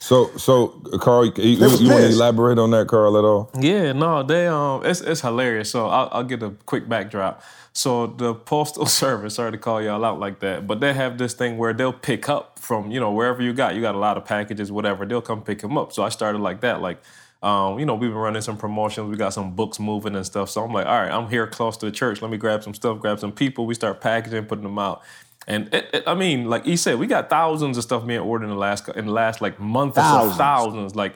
[0.07, 0.69] So, so
[1.01, 3.51] Carl, you, you, want to elaborate on that, Carl, at all?
[3.59, 5.69] Yeah, no, they um, it's it's hilarious.
[5.69, 7.43] So I'll, I'll get a quick backdrop.
[7.73, 11.35] So the postal service, sorry to call y'all out like that, but they have this
[11.35, 13.75] thing where they'll pick up from you know wherever you got.
[13.75, 15.07] You got a lot of packages, whatever.
[15.07, 15.93] They'll come pick them up.
[15.93, 17.03] So I started like that, like.
[17.47, 19.09] Um, you know, we've been running some promotions.
[19.09, 20.51] We got some books moving and stuff.
[20.51, 22.21] So I'm like, all right, I'm here close to the church.
[22.21, 23.67] Let me grab some stuff, grab some people.
[23.67, 25.03] We start packaging, putting them out.
[25.47, 28.47] And it, it- I mean, like he said, we got thousands of stuff being ordered
[28.47, 30.03] in the last in the last like month or so.
[30.03, 30.37] Thousands.
[30.37, 31.15] Thousands, like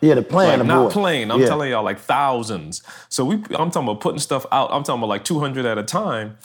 [0.00, 0.92] Yeah, the plan like, not board.
[0.92, 1.30] playing.
[1.30, 1.48] I'm Yeah.
[1.48, 2.82] telling y'all, like thousands.
[3.10, 4.70] So we, I'm talking about putting stuff out.
[4.72, 6.38] I'm talking about like 200 at a time.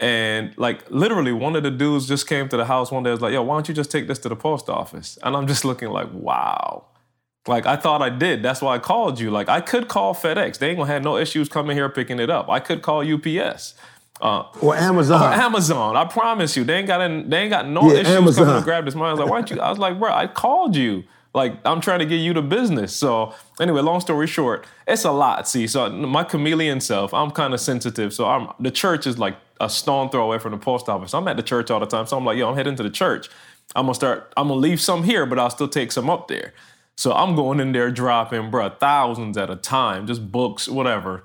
[0.00, 3.10] And like literally, one of the dudes just came to the house one day.
[3.10, 5.46] Was like, "Yo, why don't you just take this to the post office?" And I'm
[5.46, 6.86] just looking like, "Wow."
[7.46, 8.42] Like I thought I did.
[8.42, 9.30] That's why I called you.
[9.30, 10.58] Like I could call FedEx.
[10.58, 12.48] They ain't gonna have no issues coming here picking it up.
[12.48, 13.74] I could call UPS.
[14.20, 15.22] Uh, Or Amazon.
[15.22, 15.96] or Amazon.
[15.96, 18.44] I promise you, they ain't got in, they ain't got no Yeah, issues Amazon.
[18.44, 19.08] coming to grab this money.
[19.08, 19.58] I was like, why don't you?
[19.60, 21.04] I was like, bro, I called you.
[21.32, 22.94] Like, I'm trying to get you to business.
[22.94, 25.48] So anyway, long story short, it's a lot.
[25.48, 28.12] See, so my chameleon self, I'm kind of sensitive.
[28.12, 31.14] So I'm the church is like a stone throw away from the post office.
[31.14, 32.06] I'm at the church all the time.
[32.06, 33.30] So I'm like, yo, I'm heading to the church.
[33.74, 34.30] I'm gonna start.
[34.36, 36.52] I'm gonna leave some here, but I'll still take some up there.
[37.00, 41.24] So I'm going in there dropping, bro, thousands at a time, just books, whatever.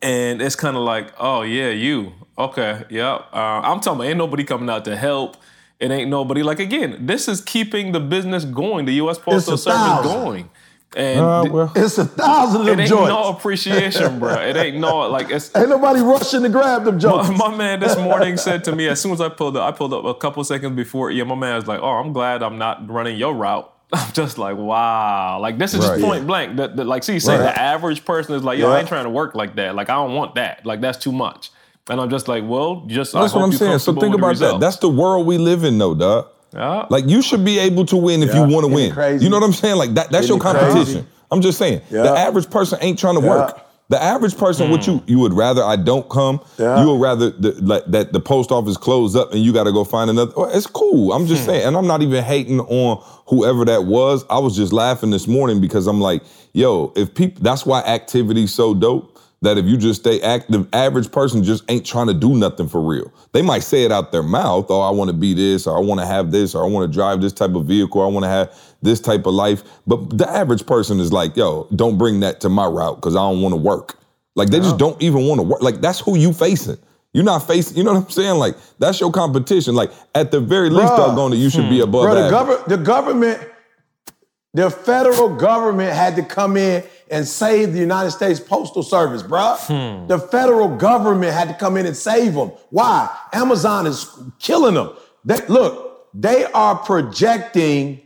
[0.00, 2.14] And it's kind of like, oh yeah, you.
[2.38, 3.16] Okay, yeah.
[3.30, 5.36] Uh, I'm talking about ain't nobody coming out to help.
[5.78, 6.42] It ain't nobody.
[6.42, 9.18] Like again, this is keeping the business going, the U.S.
[9.18, 10.10] Postal Service thousand.
[10.12, 10.50] going.
[10.96, 13.10] And Uh, th- well, It's a thousand of it ain't joints.
[13.10, 14.32] no appreciation, bro.
[14.40, 15.54] It ain't no like it's.
[15.54, 18.98] Ain't nobody rushing to grab them My, my man this morning said to me as
[19.02, 21.10] soon as I pulled up, I pulled up a couple seconds before.
[21.10, 24.36] Yeah, my man was like, "Oh, I'm glad I'm not running your route." I'm just
[24.38, 25.98] like, wow, like this is Right.
[25.98, 26.56] just point blank.
[26.56, 27.42] That, that- like, see, say Right.
[27.44, 29.74] the average person is like, yo, I ain't trying to work like that.
[29.74, 30.66] Like, I don't want that.
[30.66, 31.50] Like, that's too much.
[31.88, 33.78] And I'm just like, well, just I that's what I'm saying.
[33.78, 34.58] So think about that.
[34.58, 36.26] That's the world we live in, though, dog.
[36.52, 36.86] Yeah.
[36.90, 38.44] Like you should be able to win if Yeah.
[38.46, 38.90] you want to win.
[38.92, 39.24] crazy?
[39.24, 39.76] You know what I'm saying?
[39.76, 40.66] Like that, that's Isn't your it crazy?
[40.72, 41.06] competition.
[41.30, 41.82] I'm just saying.
[41.90, 42.02] Yeah.
[42.02, 43.60] The average person ain't trying to work.
[43.88, 44.92] The average person, what hmm.
[44.92, 46.40] you you would rather I don't come.
[46.58, 46.82] Yeah.
[46.82, 49.72] You would rather the, like, that the post office close up and you got to
[49.72, 50.32] go find another.
[50.36, 51.12] Well, It's cool.
[51.12, 51.50] I'm just hmm.
[51.50, 54.24] saying, and I'm not even hating on whoever that was.
[54.28, 56.22] I was just laughing this morning because I'm like,
[56.52, 61.12] yo, if people, that's why activity's so dope that if you just stay active, average
[61.12, 63.12] person just ain't trying to do nothing for real.
[63.32, 65.80] They might say it out their mouth, oh, I want to be this, or I
[65.80, 68.24] want to have this, or I want to drive this type of vehicle, I want
[68.24, 68.52] to have
[68.86, 69.62] this type of life.
[69.86, 73.20] But the average person is like, yo, don't bring that to my route because I
[73.20, 73.98] don't want to work.
[74.34, 75.62] Like they just don't even want to work.
[75.62, 76.78] Like that's who you facing.
[77.12, 78.38] You're not facing, you know what I'm saying?
[78.38, 79.74] Like that's your competition.
[79.74, 80.96] Like at the very least, Bruh.
[80.98, 81.84] doggone it, you should be hmm.
[81.84, 82.30] above Bro, the, average.
[82.30, 83.48] govern- the government,
[84.52, 89.54] the federal government had to come in and save the United States Postal Service, bro.
[89.58, 90.06] Hmm.
[90.08, 92.50] The federal government had to come in and save them.
[92.70, 93.14] Why?
[93.32, 94.06] Amazon is
[94.38, 94.94] killing them.
[95.24, 98.02] They, look, they are projecting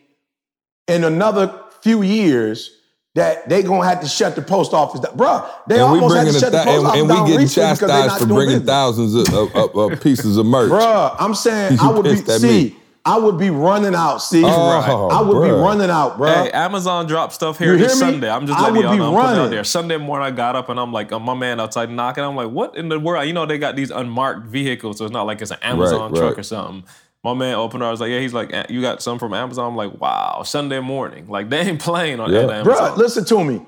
[0.91, 2.77] in another few years
[3.17, 5.17] that they gonna have to shut the post office down.
[5.17, 7.27] Bruh, they and almost had to a shut the post and, office and down we
[7.31, 8.69] getting recently because they chastised not for doing bringing business.
[8.69, 10.71] thousands of, of, of, of pieces of merch.
[10.71, 12.77] Bruh, I'm saying I would be see, me.
[13.05, 14.19] I would be running out.
[14.19, 16.45] See, Oh, I would be running out, bruh.
[16.45, 17.99] Hey, Amazon dropped stuff here You this me?
[17.99, 18.31] Sunday.
[18.31, 19.09] I'm just letting y'all know.
[19.09, 19.41] I'm running.
[19.41, 19.65] out there.
[19.65, 22.23] Sunday morning, I got up and I'm like, uh, my man outside knocking.
[22.23, 23.27] I'm like, what in the world?
[23.27, 26.19] You know, they got these unmarked vehicles, so it's not like it's an Amazon Right,
[26.19, 26.41] truck right.
[26.41, 26.85] or something.
[27.23, 27.85] My man opened.
[27.85, 28.21] I was like, yeah.
[28.21, 29.71] He's like, "Eh, you got some from Amazon.
[29.73, 30.43] I'm like, wow.
[30.45, 32.41] Sunday morning, like they ain't playing on Yeah.
[32.41, 32.65] Amazon.
[32.65, 33.61] Bruh, listen to me.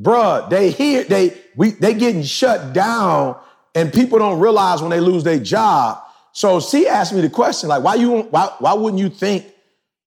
[0.00, 3.36] Bruh, they hear they we they getting shut down
[3.74, 5.98] and people don't realize when they lose their job.
[6.32, 9.46] So she asked me the question, like, why you why why wouldn't you think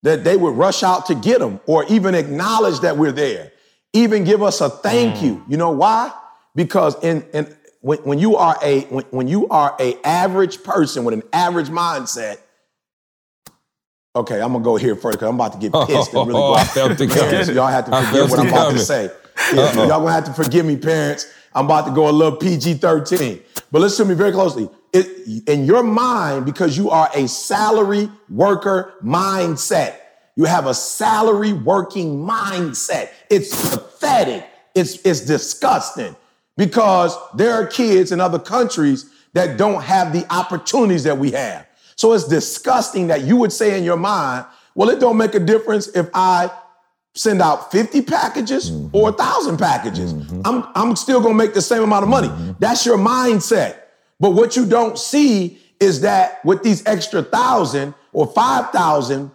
[0.04, 3.52] that they would rush out to get them or even acknowledge that we're there?
[3.94, 5.44] Even give us a thank you.
[5.48, 6.12] You know why?
[6.56, 11.04] Because in in when, when you are a when, when you are a average person
[11.04, 12.38] with an average mindset,
[14.16, 16.52] okay, I'm gonna go here first because I'm about to get pissed and really Oh,
[16.52, 16.68] go I out.
[16.68, 17.50] felt it Parents.
[17.50, 19.12] Y'all have to forgive what I'm about to say.
[19.54, 21.32] Yeah, y'all gonna have to forgive me, parents.
[21.54, 23.42] I'm about to go a little PG-13.
[23.72, 24.70] But listen to me very closely.
[24.94, 29.96] It, in your mind, because you are a salary worker mindset,
[30.36, 33.10] you have a salary working mindset.
[33.30, 34.48] It's pathetic.
[34.74, 36.16] It's, it's disgusting
[36.58, 41.66] because there are kids in other countries that don't have the opportunities that we have.
[41.96, 45.40] So it's disgusting that you would say in your mind, well, it don't make a
[45.40, 46.52] difference if I
[47.16, 50.14] send out 50 packages or a thousand packages.
[50.14, 50.42] Mm-hmm.
[50.44, 52.28] I'm, I'm still gonna make the same amount of money.
[52.28, 52.52] Mm-hmm.
[52.60, 53.78] That's your mindset.
[54.20, 59.32] But what you don't see is that with these extra thousand or 5,000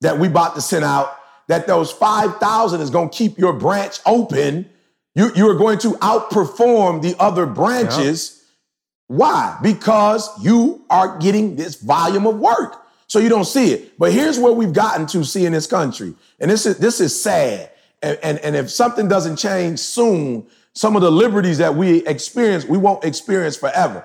[0.00, 1.16] that we about to send out,
[1.48, 4.70] that those 5,000 is gonna keep your branch open.
[5.16, 8.33] You, you are going to outperform the other branches.
[9.06, 9.58] Why?
[9.62, 12.84] Because you are getting this volume of work.
[13.06, 13.98] So you don't see it.
[13.98, 16.14] But here's where we've gotten to see in this country.
[16.40, 17.70] And this is this is sad.
[18.02, 22.64] And, and, and if something doesn't change soon, some of the liberties that we experience,
[22.64, 24.04] we won't experience forever.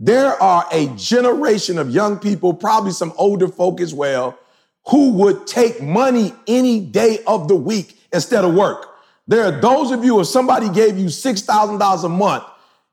[0.00, 4.38] There are a generation of young people, probably some older folk as well,
[4.88, 8.88] who would take money any day of the week instead of work.
[9.28, 12.44] There are those of you, if somebody gave you $6,000 a month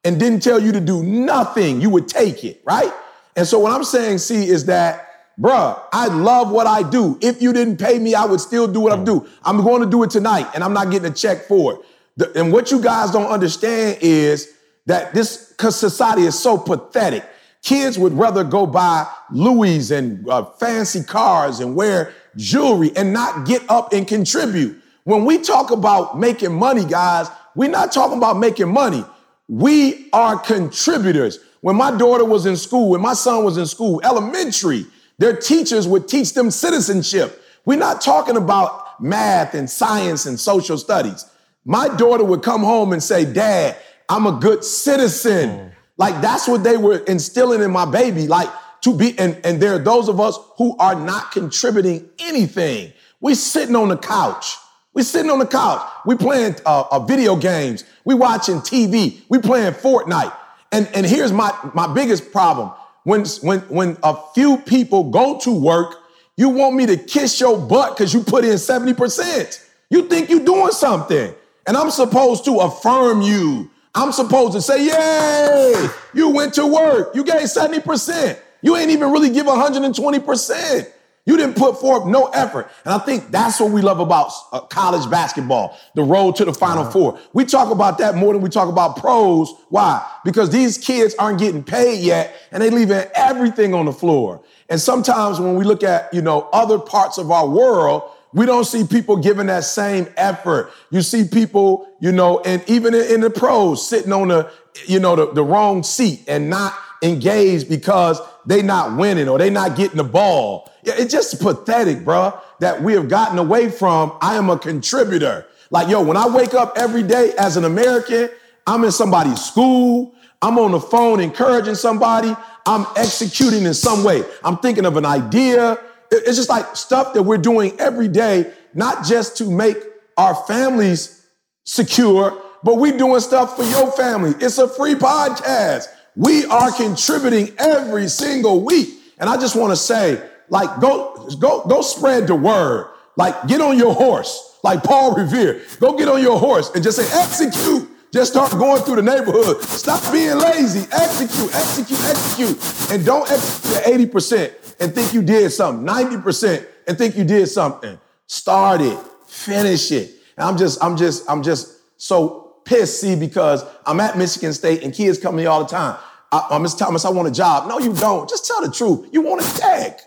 [0.03, 2.91] and didn't tell you to do nothing, you would take it, right?
[3.35, 7.17] And so what I'm saying, see, is that, bruh, I love what I do.
[7.21, 9.27] If you didn't pay me, I would still do what I do.
[9.43, 11.79] I'm going to do it tonight, and I'm not getting a check for it.
[12.17, 14.53] The- and what you guys don't understand is
[14.85, 17.23] that this because society is so pathetic.
[17.63, 23.45] Kids would rather go buy Louis and uh, fancy cars and wear jewelry and not
[23.47, 24.81] get up and contribute.
[25.05, 29.05] When we talk about making money, guys, we're not talking about making money.
[29.47, 31.39] We are contributors.
[31.61, 34.85] When my daughter was in school, when my son was in school, elementary,
[35.17, 37.41] their teachers would teach them citizenship.
[37.65, 41.25] We're not talking about math and science and social studies.
[41.65, 43.77] My daughter would come home and say, Dad,
[44.09, 45.49] I'm a good citizen.
[45.49, 45.71] Mm.
[45.97, 48.27] Like that's what they were instilling in my baby.
[48.27, 48.49] Like
[48.81, 52.91] to be, and, and there are those of us who are not contributing anything.
[53.21, 54.57] We sitting on the couch.
[54.93, 55.81] We sitting on the couch.
[56.05, 57.83] We playing uh, uh, video games.
[58.05, 59.21] We watching TV.
[59.29, 60.35] We playing Fortnite.
[60.71, 62.71] And and here's my my biggest problem.
[63.03, 65.95] When when when a few people go to work,
[66.37, 69.65] you want me to kiss your butt because you put in 70%.
[69.89, 71.33] You think you're doing something.
[71.67, 73.69] And I'm supposed to affirm you.
[73.95, 77.15] I'm supposed to say, yay, you went to work.
[77.15, 78.39] You gave 70%.
[78.63, 80.91] You ain't even really give 120%.
[81.25, 82.69] You didn't put forth no effort.
[82.83, 86.53] And I think that's what we love about uh, college basketball, the road to the
[86.53, 87.17] Final Four.
[87.31, 89.53] We talk about that more than we talk about pros.
[89.69, 90.05] Why?
[90.25, 94.43] Because these kids aren't getting paid yet and they leaving everything on the floor.
[94.69, 98.03] And sometimes when we look at, you know, other parts of our world,
[98.33, 100.71] we don't see people giving that same effort.
[100.89, 104.51] You see people, you know, and even in, in the pros sitting on the,
[104.87, 109.49] you know, the, the wrong seat and not engaged because they not winning or they
[109.49, 110.71] not getting the ball.
[110.83, 115.45] It's just pathetic, bruh, that we have gotten away from I am a contributor.
[115.69, 118.29] Like, yo, when I wake up every day as an American,
[118.67, 120.13] I'm in somebody's school.
[120.41, 122.35] I'm on the phone encouraging somebody.
[122.65, 124.23] I'm executing in some way.
[124.43, 125.79] I'm thinking of an idea.
[126.11, 129.77] It's just like stuff that we're doing every day, not just to make
[130.17, 131.25] our families
[131.65, 134.33] secure, but we're doing stuff for your family.
[134.39, 135.87] It's a free podcast.
[136.15, 138.89] We are contributing every single week.
[139.17, 142.89] And I just want to say, like, go, go, go spread the word.
[143.15, 145.61] Like, get on your horse, like Paul Revere.
[145.79, 147.89] Go get on your horse and just say, execute.
[148.11, 149.61] Just start going through the neighborhood.
[149.63, 150.87] Stop being lazy.
[150.91, 152.91] Execute, execute, execute.
[152.91, 155.85] And don't execute 80% and think you did something.
[155.85, 157.99] 90% and think you did something.
[158.27, 158.99] Start it.
[159.27, 160.11] Finish it.
[160.37, 164.83] And I'm just, I'm just, I'm just so pissed, see, because I'm at Michigan State
[164.83, 165.97] and kids come to me all the time.
[166.31, 167.67] I, Miss Thomas, I want a job.
[167.67, 168.27] No, you don't.
[168.27, 169.07] Just tell the truth.
[169.11, 169.99] You want a check.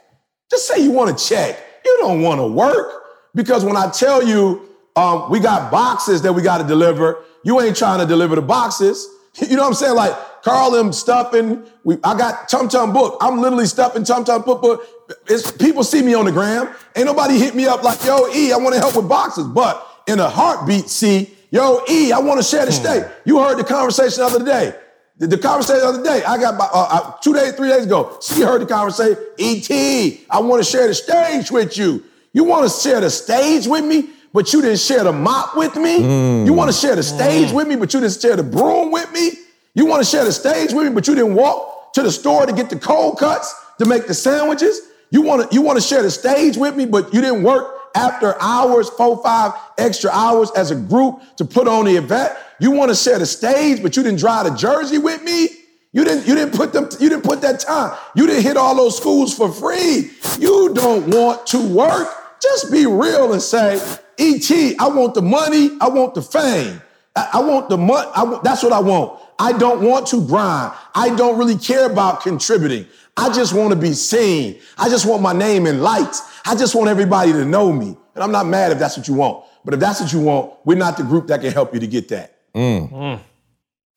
[0.50, 1.56] Just say you want a check.
[1.84, 3.04] You don't want to work.
[3.34, 7.60] Because when I tell you um, we got boxes that we got to deliver, you
[7.60, 9.08] ain't trying to deliver the boxes.
[9.38, 9.94] You know what I'm saying?
[9.94, 11.62] Like Carl, them stuffing.
[11.84, 13.18] We, I got Tum Tum book.
[13.20, 14.62] I'm literally stuffing Tum Tum book.
[14.62, 14.80] But
[15.26, 16.74] it's, people see me on the gram.
[16.96, 19.46] Ain't nobody hit me up like, yo, E, I want to help with boxes.
[19.46, 22.82] But in a heartbeat, see, yo, E, I want to share the hmm.
[22.82, 23.04] state.
[23.24, 24.74] You heard the conversation the other day.
[25.18, 28.18] The, the conversation the other day, I got uh, uh, two days, three days ago.
[28.20, 29.16] She heard the conversation.
[29.38, 32.04] Et, I want to share the stage with you.
[32.34, 35.74] You want to share the stage with me, but you didn't share the mop with
[35.76, 36.00] me.
[36.00, 36.44] Mm.
[36.44, 37.54] You want to share the stage mm.
[37.54, 39.30] with me, but you didn't share the broom with me.
[39.74, 42.44] You want to share the stage with me, but you didn't walk to the store
[42.44, 44.82] to get the cold cuts to make the sandwiches.
[45.10, 47.76] You want to you want to share the stage with me, but you didn't work
[47.94, 52.32] after hours, four, five extra hours as a group to put on the event.
[52.58, 55.48] You want to share the stage, but you didn't drive the Jersey with me.
[55.92, 57.96] You didn't, you didn't put them, you didn't put that time.
[58.14, 60.10] You didn't hit all those schools for free.
[60.38, 62.08] You don't want to work.
[62.42, 63.76] Just be real and say,
[64.18, 66.82] ET, I want the money, I want the fame.
[67.14, 69.20] I, I want the money, that's what I want.
[69.38, 70.74] I don't want to grind.
[70.94, 72.86] I don't really care about contributing.
[73.16, 74.60] I just want to be seen.
[74.76, 76.22] I just want my name in lights.
[76.44, 77.96] I just want everybody to know me.
[78.14, 79.44] And I'm not mad if that's what you want.
[79.66, 81.88] But if that's what you want, we're not the group that can help you to
[81.88, 82.52] get that.
[82.54, 82.88] Mm.
[82.90, 83.20] Mm.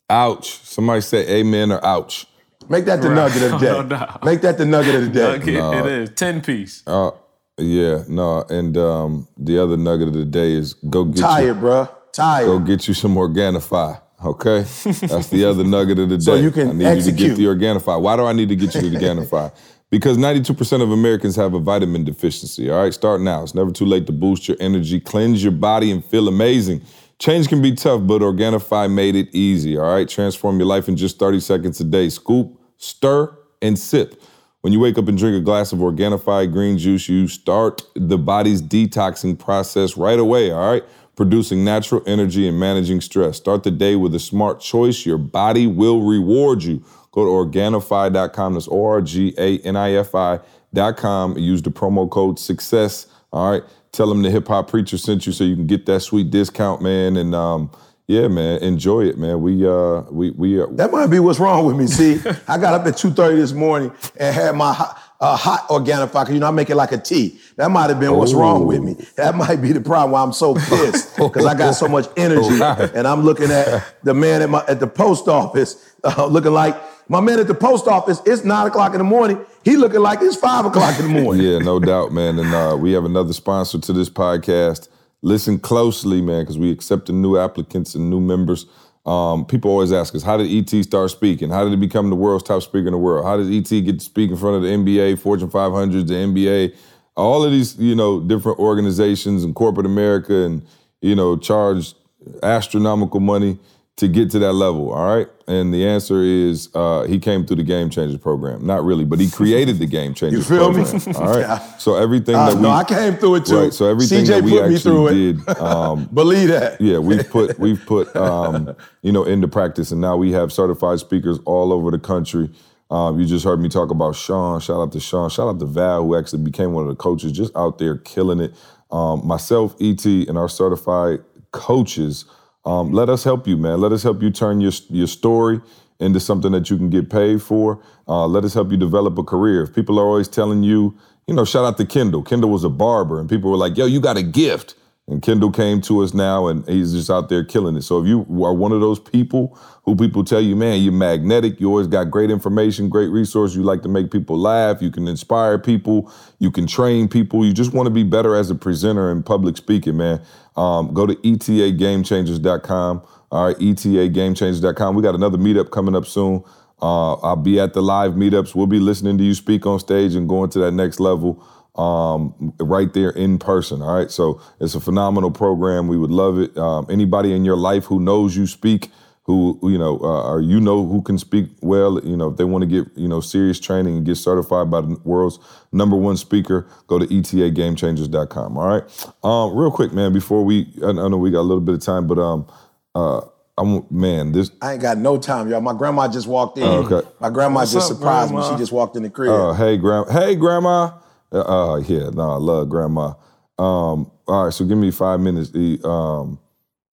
[0.10, 0.60] Ouch.
[0.64, 2.26] Somebody say amen or ouch.
[2.68, 3.16] Make that the right.
[3.16, 3.88] nugget of the day.
[3.88, 5.38] no, Make that the nugget of the day.
[5.38, 5.86] Nugget, no.
[5.86, 6.10] It is.
[6.16, 6.84] 10 piece.
[6.88, 7.12] Uh,
[7.60, 8.42] yeah, no.
[8.50, 11.88] And um, the other nugget of the day is go get Tired, you, bro.
[12.14, 12.46] Tired.
[12.48, 14.02] Go get you some Organifi.
[14.26, 14.62] Okay,
[15.08, 16.24] that's the other nugget of the day.
[16.24, 17.20] So you can I need execute.
[17.20, 18.02] you to get the Organifi.
[18.02, 19.54] Why do I need to get you the Organifi?
[19.90, 22.70] because 92% of Americans have a vitamin deficiency.
[22.70, 23.44] All right, start now.
[23.44, 26.82] It's never too late to boost your energy, cleanse your body, and feel amazing.
[27.18, 29.78] Change can be tough, but Organifi made it easy.
[29.78, 32.10] All right, transform your life in just 30 seconds a day.
[32.10, 34.22] Scoop, stir, and sip.
[34.62, 38.18] When you wake up and drink a glass of Organifi green juice, you start the
[38.18, 40.52] body's detoxing process right away.
[40.52, 40.84] All right
[41.20, 43.36] producing natural energy and managing stress.
[43.36, 45.06] Start the day with a smart choice.
[45.06, 46.82] Your body will reward you.
[47.12, 48.54] Go to Organifi.com.
[48.54, 51.38] That's O R G A N I F I.com.
[51.38, 53.08] Use the promo code SUCCESS.
[53.32, 53.64] All right.
[53.92, 56.82] Tell them the hip hop preacher sent you so you can get that sweet discount,
[56.82, 57.18] man.
[57.18, 57.72] And um,
[58.08, 59.42] yeah, man, enjoy it, man.
[59.42, 60.62] We uh, we we.
[60.62, 61.88] Uh, that might be what's wrong with me.
[61.88, 64.74] See, I got up at two thirty this morning and had my
[65.22, 67.40] a hot Organifi, because you know I make it like a tea.
[67.58, 68.40] That might have been what's Ooh.
[68.40, 68.96] wrong with me.
[69.18, 72.62] That might be the problem why I'm so pissed because I got so much energy
[72.96, 76.76] and I'm looking at the man at my at the post office uh, looking like
[77.10, 78.22] my man at the post office.
[78.26, 79.44] It's nine o'clock in the morning.
[79.66, 81.44] He looking like it's five o'clock in the morning.
[81.44, 82.40] yeah, no doubt, man.
[82.40, 84.88] And uh, we have another sponsor to this podcast.
[85.22, 88.68] Listen closely, man, because we accepting new applicants and new members.
[89.06, 91.50] Um, people always ask us, how did ET start speaking?
[91.50, 93.26] How did he become the world's top speaker in the world?
[93.26, 96.76] How did ET get to speak in front of the NBA, Fortune 500, the NBA,
[97.18, 100.66] all of these, you know, different organizations and corporate America and,
[101.02, 101.96] you know, charge
[102.44, 103.58] astronomical money
[104.00, 105.28] to get to that level, all right?
[105.48, 108.66] And the answer is uh, he came through the Game Changers program.
[108.66, 111.06] Not really, but he created the Game Changers you feel program.
[111.06, 111.14] Me?
[111.16, 111.40] All right.
[111.40, 111.78] Yeah.
[111.78, 113.60] So everything uh, that we No, I came through it too.
[113.60, 116.80] Right, so everything CJ that we actually did um, Believe that.
[116.82, 121.00] Yeah, we've put we've put um, you know into practice and now we have certified
[121.00, 122.50] speakers all over the country.
[122.92, 124.60] Um, you just heard me talk about Sean.
[124.60, 125.30] Shout out to Sean.
[125.30, 128.40] Shout out to Val, who actually became one of the coaches, just out there killing
[128.40, 128.54] it.
[128.92, 131.20] Um, myself, ET, and our certified
[131.52, 132.26] coaches
[132.66, 133.80] um, let us help you, man.
[133.82, 135.62] Let us help you turn your your story
[136.00, 137.82] into something that you can get paid for.
[138.08, 139.64] Uh, let us help you develop a career.
[139.64, 142.24] If people are always telling you, you know, shout out to Kendall.
[142.24, 144.76] Kendall was a barber, and people were like, "Yo, you got a gift."
[145.10, 147.82] And Kendall came to us now, and he's just out there killing it.
[147.82, 151.60] So if you are one of those people who people tell you, man, you're magnetic,
[151.60, 155.08] you always got great information, great resource, you like to make people laugh, you can
[155.08, 159.10] inspire people, you can train people, you just want to be better as a presenter
[159.10, 160.22] and public speaking, man.
[160.60, 163.02] Um, go to etagamechangers.com.
[163.32, 164.96] All right, etagamechangers.com.
[164.96, 166.44] We got another meetup coming up soon.
[166.82, 168.56] Uh, I'll be at the live meetups.
[168.56, 171.42] We'll be listening to you speak on stage and going to that next level
[171.76, 173.82] um, right there in person.
[173.82, 175.88] All right, so it's a phenomenal program.
[175.88, 176.58] We would love it.
[176.58, 178.90] Um, anybody in your life who knows you speak,
[179.30, 182.44] who you know, uh, or you know who can speak well, you know, if they
[182.44, 185.38] want to get you know serious training and get certified by the world's
[185.72, 188.58] number one speaker, go to etagamechangers.com.
[188.58, 188.84] All right,
[189.24, 191.82] um, real quick, man, before we, I, I know we got a little bit of
[191.82, 192.48] time, but um,
[192.96, 193.22] uh,
[193.56, 195.62] I'm man, this I ain't got no time, y'all.
[195.62, 196.64] My grandma just walked in.
[196.64, 197.08] Oh, okay.
[197.20, 198.42] My grandma What's just up, surprised me.
[198.50, 199.32] She just walked in the crib.
[199.32, 200.12] Uh, hey, grandma.
[200.12, 200.98] Hey, grandma.
[201.32, 203.14] Uh, uh, yeah, no, I love grandma.
[203.60, 205.52] Um, all right, so give me five minutes.
[205.52, 206.40] The um,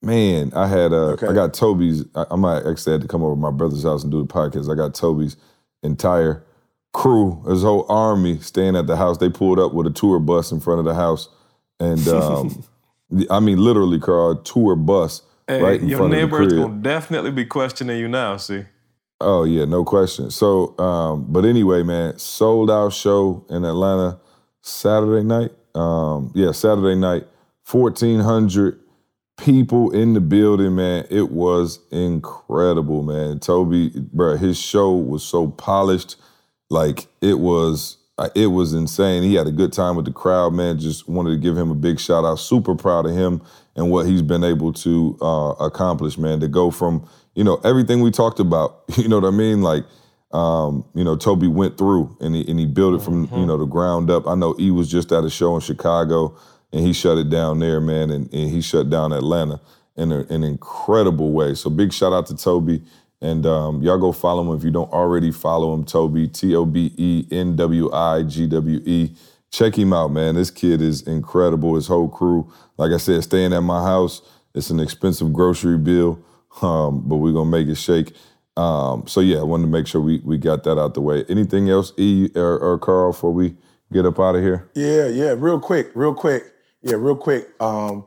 [0.06, 1.26] man, I had uh, Okay.
[1.26, 2.04] I got Tobe's.
[2.14, 4.32] I, I might actually had to come over to my brother's house and do the
[4.32, 4.70] podcast.
[4.70, 5.36] I got Tobe's
[5.82, 6.42] entire
[6.92, 9.18] crew, his whole army, staying at the house.
[9.18, 11.28] They pulled up with a tour bus in front of the house,
[11.78, 12.64] and um,
[13.30, 16.62] I mean, literally, Carl, tour bus Hey, right in front of the neighbor's crib.
[16.62, 18.36] gonna definitely be questioning you now.
[18.36, 18.64] See,
[19.20, 20.30] Oh yeah, no question.
[20.30, 24.18] So, um, but anyway, man, sold out show in Atlanta
[24.60, 25.52] Saturday night.
[25.74, 27.26] Um, yeah, Saturday night,
[27.62, 28.80] fourteen hundred
[29.36, 31.06] people in the building, man.
[31.10, 33.38] It was incredible, man.
[33.38, 36.16] Tobe, bro, his show was so polished,
[36.70, 37.98] like it was.
[38.18, 39.22] uh, It was insane.
[39.22, 40.78] He had a good time with the crowd, man.
[40.78, 42.36] Just wanted to give him a big shout out.
[42.36, 43.42] Super proud of him
[43.76, 46.40] and what he's been able to uh, accomplish, man.
[46.40, 49.84] To go from you know everything we talked about, you know what I mean, like
[50.32, 53.58] um, you know, Tobe went through and he and he built it from you know
[53.58, 54.26] the ground up.
[54.26, 56.36] I know he was just at a show in Chicago
[56.72, 59.60] and he shut it down there, man, and, and he shut down Atlanta
[59.96, 61.54] in a, an incredible way.
[61.54, 62.82] So big shout out to Tobe.
[63.22, 66.66] And um, y'all go follow him if you don't already follow him, Tobe, T O
[66.66, 69.14] B E N W I G W E.
[69.50, 70.34] Check him out, man.
[70.34, 71.76] This kid is incredible.
[71.76, 74.20] His whole crew, like I said, staying at my house.
[74.54, 76.22] It's an expensive grocery bill,
[76.62, 78.12] um, but we're gonna make it shake.
[78.56, 81.24] Um, so yeah, I wanted to make sure we we got that out the way.
[81.28, 83.56] Anything else, E or, or Carl, before we
[83.92, 84.68] get up out of here?
[84.74, 86.44] Yeah, yeah, real quick, real quick.
[86.86, 87.48] Yeah, real quick.
[87.60, 88.04] Um,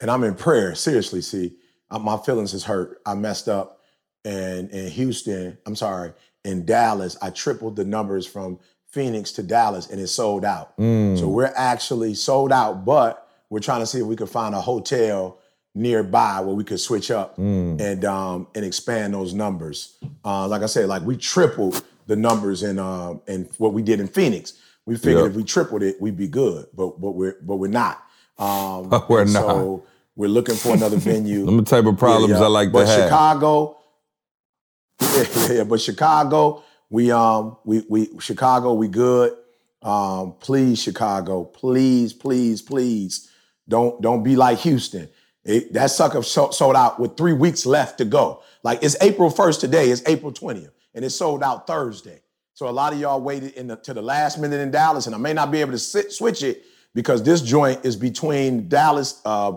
[0.00, 0.74] and I'm in prayer.
[0.74, 1.54] Seriously, see,
[1.90, 3.00] uh, my feelings is hurt.
[3.06, 3.80] I messed up.
[4.24, 6.12] And in Houston, I'm sorry,
[6.44, 8.58] in Dallas, I tripled the numbers from
[8.90, 10.72] Phoenix to Dallas and it sold out.
[10.78, 14.60] So we're actually sold out, but we're trying to see if we can find a
[14.60, 15.38] hotel
[15.74, 19.96] nearby where we could switch up and um and expand those numbers.
[20.24, 24.00] Uh, like I said, like we tripled the numbers in um in what we did
[24.00, 24.54] in Phoenix.
[24.86, 25.30] We figured Yeah.
[25.30, 28.02] if we tripled it, we'd be good, but but we're but we're not.
[28.38, 29.42] Um, We're not.
[29.42, 29.84] So
[30.18, 31.44] we're looking for another venue.
[31.46, 32.44] Them the type of problems Yeah, yeah.
[32.44, 33.04] I like but to have.
[33.04, 33.78] Chicago,
[35.00, 39.36] yeah, yeah, yeah, but Chicago, we um we we Chicago, we good.
[39.80, 43.30] Um, please, Chicago, please, please, please,
[43.68, 45.08] don't don't be like Houston.
[45.44, 48.42] It, that sucker sold out with three weeks left to go.
[48.64, 52.20] Like it's April first today, it's April twentieth, and it sold out Thursday.
[52.54, 55.14] So a lot of y'all waited in the, to the last minute in Dallas, and
[55.14, 56.64] I may not be able to sit, switch it
[56.98, 59.52] because this joint is between Dallas, uh,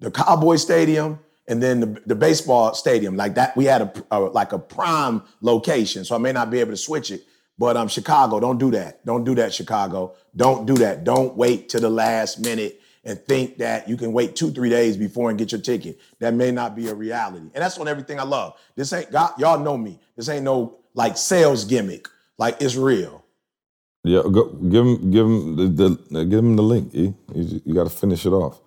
[0.00, 3.18] the Cowboy Stadium, and then the, the baseball stadium.
[3.18, 6.58] Like that, we had a, a like a prime location, so I may not be
[6.58, 7.24] able to switch it.
[7.58, 9.04] But um, Chicago, don't do that.
[9.04, 10.14] Don't do that, Chicago.
[10.34, 11.04] Don't do that.
[11.04, 14.96] Don't wait to the last minute and think that you can wait two, three days
[14.96, 16.00] before and get your ticket.
[16.20, 17.50] That may not be a reality.
[17.52, 18.54] And that's on everything I love.
[18.74, 20.00] This ain't God, y'all know me.
[20.16, 22.08] This ain't no like sales gimmick.
[22.38, 23.22] Like it's real.
[24.06, 26.94] Yeah, go, give him give him the, the give him the link.
[26.94, 27.12] E.
[27.34, 28.60] You, you got to finish it off.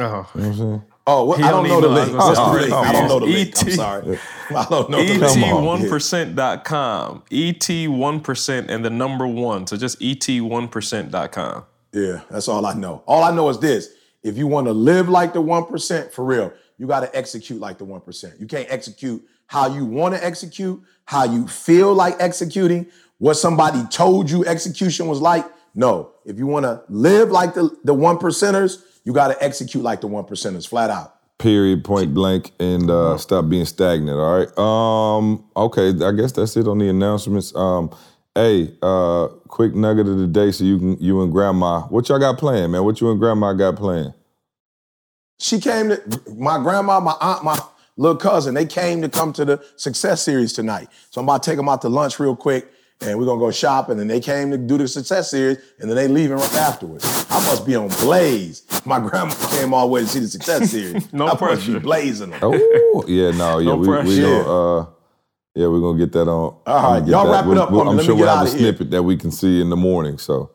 [0.00, 0.82] oh, You know what I'm saying?
[1.08, 2.12] Oh, what, I don't don't know the link.
[2.12, 2.70] I was What's the link?
[2.70, 3.54] say, I don't know the link.
[3.60, 3.74] I'm on.
[3.76, 4.18] sorry.
[4.56, 5.92] I don't know the E link.
[5.92, 7.22] ET1%.com.
[7.30, 9.66] ET1% and the number one.
[9.66, 11.64] So just E ET1%.com.
[11.92, 13.02] Yeah, that's all I know.
[13.06, 13.90] All I know is this:
[14.22, 17.60] if you want to live like the one percent for real, you got to execute
[17.60, 18.40] like the one percent.
[18.40, 22.86] You can't execute how you want to execute, how you feel like executing,
[23.18, 25.44] what somebody told you execution was like.
[25.74, 29.84] No, if you want to live like the the one percenters, you got to execute
[29.84, 31.14] like the one percenters, flat out.
[31.38, 34.18] Period, point blank, and uh, stop being stagnant.
[34.18, 34.58] All right.
[34.58, 35.44] Um.
[35.54, 35.88] Okay.
[36.02, 37.54] I guess that's it on the announcements.
[37.54, 37.94] Um.
[38.34, 41.82] Hey, uh, quick nugget of the day, so you can you and Grandma.
[41.82, 42.84] What y'all got playing, man?
[42.84, 44.14] What you and Grandma got playing?
[45.38, 47.58] She came to my grandma, my aunt, my
[47.96, 48.54] little cousin.
[48.54, 50.88] They came to come to the success series tonight.
[51.10, 52.70] So I'm about to take them out to lunch real quick,
[53.00, 54.00] and we're gonna go shopping.
[54.00, 57.04] And they came to do the success series, and then they leaving right afterwards.
[57.30, 58.62] I must be on blaze.
[58.84, 61.12] My grandma came all the way to see the success series.
[61.12, 61.72] No I must pressure.
[61.74, 62.40] be blazing them.
[62.42, 64.22] Oh, yeah, no, yeah, No we, we pressure.
[64.22, 64.86] gonna, uh,
[65.54, 66.56] yeah, we're gonna get that on.
[66.66, 67.32] All right, y'all that.
[67.32, 67.90] wrap it We'll- up we'll- for.
[67.90, 68.58] I'm Let sure me we'll have a outta here.
[68.72, 70.18] snippet that we can see in the morning.
[70.18, 70.50] So,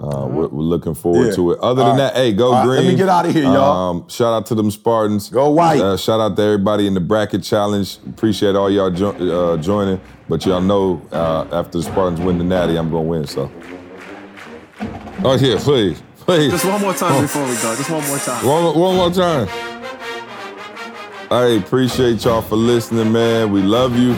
[0.00, 1.34] Uh, we're, we're looking forward Yeah.
[1.34, 1.58] to it.
[1.58, 2.14] Other All than right.
[2.14, 2.84] that, hey, go All right, green.
[2.84, 3.90] let me get out of here, y'all.
[3.90, 5.28] Um, shout out to them Spartans.
[5.28, 5.80] Go white.
[5.80, 7.98] Uh, shout out to everybody in the bracket challenge.
[8.08, 9.10] Appreciate all y'all jo-
[9.54, 10.00] uh, joining.
[10.28, 13.26] But y'all know uh, after the Spartans win the Natty, I'm gonna win.
[13.26, 13.50] So.
[15.24, 16.52] Oh yeah, please, please.
[16.52, 17.74] Just one more time before we go.
[17.74, 18.46] Just one more time.
[18.46, 19.48] One, one more time.
[21.30, 23.52] I appreciate y'all for listening, man.
[23.52, 24.16] We love you.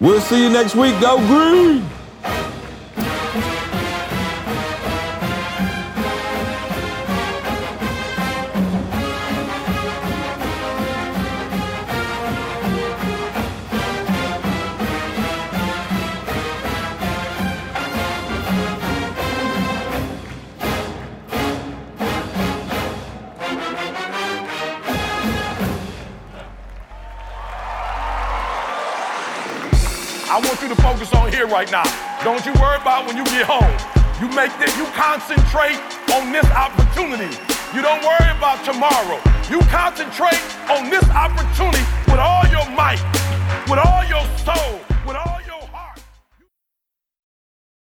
[0.00, 0.98] We'll see you next week.
[1.00, 1.91] Go green.
[32.24, 33.74] Don't you worry about when you get home.
[34.22, 35.74] You make this, you concentrate
[36.14, 37.34] on this opportunity.
[37.74, 39.18] You don't worry about tomorrow.
[39.50, 40.38] You concentrate
[40.70, 43.02] on this opportunity with all your might,
[43.66, 44.91] with all your soul.